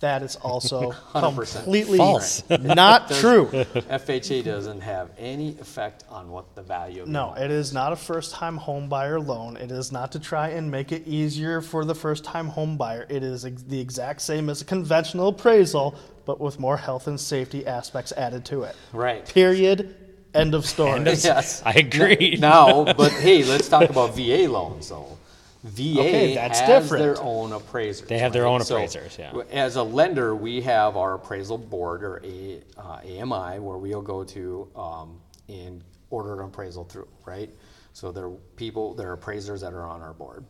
That 0.00 0.22
is 0.22 0.36
also 0.36 0.92
100%. 1.12 1.56
completely 1.56 1.98
False. 1.98 2.48
not 2.60 3.10
true. 3.10 3.46
FHA 3.46 4.44
doesn't 4.44 4.80
have 4.80 5.10
any 5.18 5.56
effect 5.60 6.04
on 6.08 6.30
what 6.30 6.54
the 6.54 6.62
value 6.62 7.02
of 7.02 7.08
your 7.08 7.12
No, 7.12 7.26
home 7.30 7.42
it 7.42 7.50
is 7.50 7.72
not 7.72 7.92
a 7.92 7.96
first 7.96 8.32
time 8.32 8.58
home 8.58 8.88
buyer 8.88 9.18
loan. 9.18 9.56
It 9.56 9.72
is 9.72 9.90
not 9.90 10.12
to 10.12 10.20
try 10.20 10.50
and 10.50 10.70
make 10.70 10.92
it 10.92 11.06
easier 11.08 11.60
for 11.60 11.84
the 11.84 11.96
first 11.96 12.22
time 12.22 12.46
home 12.46 12.76
buyer. 12.76 13.06
It 13.08 13.24
is 13.24 13.44
ex- 13.44 13.62
the 13.64 13.80
exact 13.80 14.20
same 14.20 14.48
as 14.48 14.62
a 14.62 14.64
conventional 14.64 15.28
appraisal, 15.28 15.96
but 16.26 16.38
with 16.38 16.60
more 16.60 16.76
health 16.76 17.08
and 17.08 17.18
safety 17.18 17.66
aspects 17.66 18.12
added 18.12 18.44
to 18.46 18.62
it. 18.62 18.76
Right. 18.92 19.26
Period. 19.26 19.96
End 20.32 20.54
of 20.54 20.64
story. 20.74 21.00
yes, 21.02 21.60
I 21.66 21.72
agree. 21.72 22.36
Now, 22.38 22.84
but 22.84 23.10
hey, 23.10 23.42
let's 23.42 23.68
talk 23.68 23.90
about 23.90 24.14
VA 24.14 24.46
loans 24.48 24.90
though. 24.90 25.17
VA 25.64 26.00
Okay, 26.00 26.34
that's 26.34 26.60
has 26.60 26.68
different. 26.82 27.02
their 27.04 27.22
own 27.22 27.52
appraisers. 27.52 28.06
They 28.08 28.18
have 28.18 28.32
their 28.32 28.44
right? 28.44 28.50
own 28.50 28.60
So, 28.64 28.76
appraisers, 28.76 29.18
yeah. 29.18 29.32
As 29.50 29.76
a 29.76 29.82
lender, 29.82 30.36
we 30.36 30.60
have 30.62 30.96
our 30.96 31.14
appraisal 31.14 31.58
board 31.58 32.04
or 32.04 32.20
a, 32.24 32.62
uh, 32.76 33.00
AMI 33.04 33.58
where 33.58 33.76
we'll 33.76 34.02
go 34.02 34.22
to 34.24 34.68
um, 34.76 35.20
and 35.48 35.82
order 36.10 36.34
an 36.40 36.46
appraisal 36.48 36.84
through, 36.84 37.08
right? 37.26 37.50
So 37.92 38.12
there 38.12 38.26
are 38.26 38.36
people, 38.56 38.94
there 38.94 39.10
are 39.10 39.14
appraisers 39.14 39.60
that 39.62 39.72
are 39.72 39.84
on 39.84 40.00
our 40.00 40.14
board. 40.14 40.44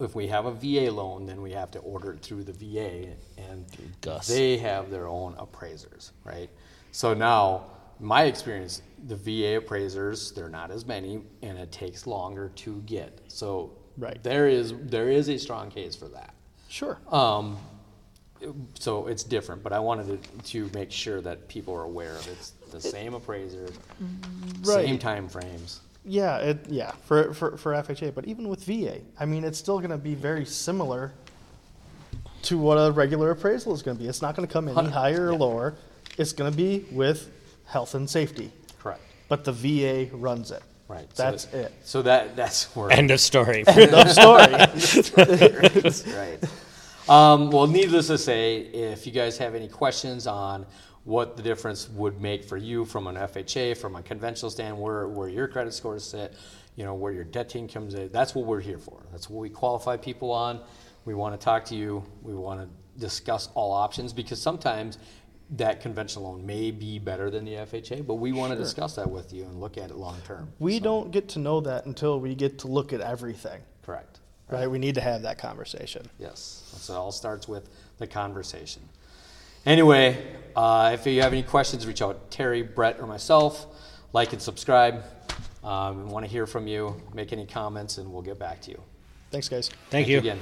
If 0.00 0.14
we 0.14 0.26
have 0.28 0.46
a 0.46 0.52
VA 0.52 0.90
loan, 0.90 1.26
then 1.26 1.42
we 1.42 1.52
have 1.52 1.70
to 1.72 1.78
order 1.80 2.12
it 2.14 2.22
through 2.22 2.44
the 2.44 2.52
VA 2.54 3.08
and 3.36 3.66
Gus. 4.00 4.26
they 4.26 4.56
have 4.56 4.90
their 4.90 5.06
own 5.08 5.34
appraisers, 5.38 6.12
right? 6.24 6.48
So 6.90 7.12
now 7.12 7.66
my 8.00 8.22
experience, 8.24 8.80
the 9.08 9.16
VA 9.16 9.58
appraisers, 9.58 10.32
they're 10.32 10.48
not 10.48 10.70
as 10.70 10.86
many, 10.86 11.20
and 11.42 11.58
it 11.58 11.70
takes 11.70 12.06
longer 12.06 12.50
to 12.56 12.80
get. 12.86 13.20
So 13.28 13.72
Right. 14.00 14.22
there 14.22 14.48
is 14.48 14.74
there 14.82 15.08
is 15.08 15.28
a 15.28 15.38
strong 15.38 15.70
case 15.70 15.94
for 15.94 16.08
that. 16.08 16.34
Sure. 16.68 16.98
Um, 17.08 17.58
so 18.78 19.06
it's 19.06 19.22
different, 19.22 19.62
but 19.62 19.72
I 19.72 19.78
wanted 19.80 20.22
to, 20.22 20.42
to 20.52 20.70
make 20.74 20.90
sure 20.90 21.20
that 21.20 21.48
people 21.48 21.74
are 21.74 21.82
aware 21.82 22.12
of 22.12 22.26
it. 22.26 22.32
It's 22.32 22.50
the 22.72 22.80
same 22.80 23.14
appraiser, 23.14 23.68
same 24.62 24.98
time 24.98 25.28
frames. 25.28 25.80
Yeah, 26.04 26.38
it, 26.38 26.66
yeah, 26.68 26.92
for, 27.04 27.34
for, 27.34 27.58
for 27.58 27.72
FHA, 27.72 28.14
but 28.14 28.24
even 28.24 28.48
with 28.48 28.64
VA, 28.64 29.00
I 29.18 29.26
mean, 29.26 29.44
it's 29.44 29.58
still 29.58 29.78
going 29.78 29.90
to 29.90 29.98
be 29.98 30.14
very 30.14 30.46
similar 30.46 31.12
to 32.42 32.56
what 32.56 32.76
a 32.76 32.90
regular 32.90 33.30
appraisal 33.30 33.74
is 33.74 33.82
going 33.82 33.98
to 33.98 34.02
be. 34.02 34.08
It's 34.08 34.22
not 34.22 34.34
going 34.34 34.48
to 34.48 34.52
come 34.52 34.66
any 34.68 34.88
higher 34.88 35.28
or 35.28 35.32
yeah. 35.32 35.38
lower. 35.38 35.74
It's 36.16 36.32
going 36.32 36.50
to 36.50 36.56
be 36.56 36.86
with 36.90 37.30
health 37.66 37.94
and 37.94 38.08
safety, 38.08 38.50
Correct. 38.78 39.02
but 39.28 39.44
the 39.44 39.52
VA 39.52 40.08
runs 40.16 40.50
it. 40.50 40.62
Right. 40.90 41.08
That's 41.14 41.44
that- 41.44 41.66
it. 41.66 41.72
So 41.84 42.02
that 42.02 42.34
that's 42.34 42.74
where 42.74 42.90
End 42.90 43.12
of 43.12 43.20
story. 43.20 43.62
End 43.68 43.94
of 43.94 44.10
story. 44.10 44.52
right. 46.16 46.38
Um, 47.08 47.50
well, 47.52 47.68
needless 47.68 48.08
to 48.08 48.18
say, 48.18 48.58
if 48.58 49.06
you 49.06 49.12
guys 49.12 49.38
have 49.38 49.54
any 49.54 49.68
questions 49.68 50.26
on 50.26 50.66
what 51.04 51.36
the 51.36 51.44
difference 51.44 51.88
would 51.90 52.20
make 52.20 52.44
for 52.44 52.56
you 52.56 52.84
from 52.84 53.06
an 53.06 53.14
FHA, 53.14 53.78
from 53.78 53.94
a 53.94 54.02
conventional 54.02 54.50
stand, 54.50 54.78
where, 54.78 55.06
where 55.06 55.28
your 55.28 55.46
credit 55.46 55.74
scores 55.74 56.04
sit, 56.04 56.34
you 56.74 56.84
know, 56.84 56.94
where 56.94 57.12
your 57.12 57.24
debt 57.24 57.48
team 57.48 57.68
comes 57.68 57.94
in, 57.94 58.10
that's 58.10 58.34
what 58.34 58.46
we're 58.46 58.60
here 58.60 58.78
for. 58.78 59.00
That's 59.12 59.30
what 59.30 59.40
we 59.40 59.48
qualify 59.48 59.96
people 59.96 60.32
on. 60.32 60.60
We 61.04 61.14
want 61.14 61.38
to 61.38 61.44
talk 61.44 61.64
to 61.66 61.76
you. 61.76 62.04
We 62.22 62.34
want 62.34 62.60
to 62.60 63.00
discuss 63.00 63.48
all 63.54 63.72
options 63.72 64.12
because 64.12 64.42
sometimes 64.42 64.98
that 65.56 65.80
conventional 65.80 66.30
loan 66.30 66.46
may 66.46 66.70
be 66.70 66.98
better 66.98 67.30
than 67.30 67.44
the 67.44 67.54
FHA, 67.54 68.06
but 68.06 68.14
we 68.14 68.32
want 68.32 68.52
to 68.52 68.58
discuss 68.58 68.94
that 68.96 69.10
with 69.10 69.32
you 69.32 69.42
and 69.44 69.60
look 69.60 69.76
at 69.76 69.90
it 69.90 69.96
long 69.96 70.16
term. 70.24 70.52
We 70.58 70.78
don't 70.78 71.10
get 71.10 71.28
to 71.30 71.38
know 71.38 71.60
that 71.62 71.86
until 71.86 72.20
we 72.20 72.34
get 72.34 72.58
to 72.60 72.68
look 72.68 72.92
at 72.92 73.00
everything, 73.00 73.60
Correct. 73.82 74.20
right? 74.48 74.70
We 74.70 74.78
need 74.78 74.94
to 74.94 75.00
have 75.00 75.22
that 75.22 75.38
conversation. 75.38 76.08
Yes. 76.18 76.62
So 76.76 76.94
it 76.94 76.96
all 76.96 77.12
starts 77.12 77.48
with 77.48 77.68
the 77.98 78.06
conversation. 78.06 78.82
Anyway, 79.66 80.24
uh, 80.56 80.90
if 80.94 81.06
you 81.06 81.20
have 81.20 81.32
any 81.32 81.42
questions, 81.42 81.86
reach 81.86 82.00
out 82.00 82.30
to 82.30 82.36
Terry, 82.36 82.62
Brett, 82.62 82.98
or 83.00 83.06
myself. 83.06 83.66
Like 84.12 84.32
and 84.32 84.40
subscribe. 84.40 85.04
Um, 85.62 86.06
we 86.06 86.12
want 86.12 86.24
to 86.24 86.30
hear 86.30 86.46
from 86.46 86.66
you. 86.66 87.00
Make 87.14 87.32
any 87.32 87.46
comments, 87.46 87.98
and 87.98 88.10
we'll 88.12 88.22
get 88.22 88.38
back 88.38 88.60
to 88.62 88.70
you. 88.70 88.82
Thanks, 89.30 89.48
guys. 89.48 89.70
Thank 89.90 90.08
you. 90.08 90.18
again. 90.18 90.38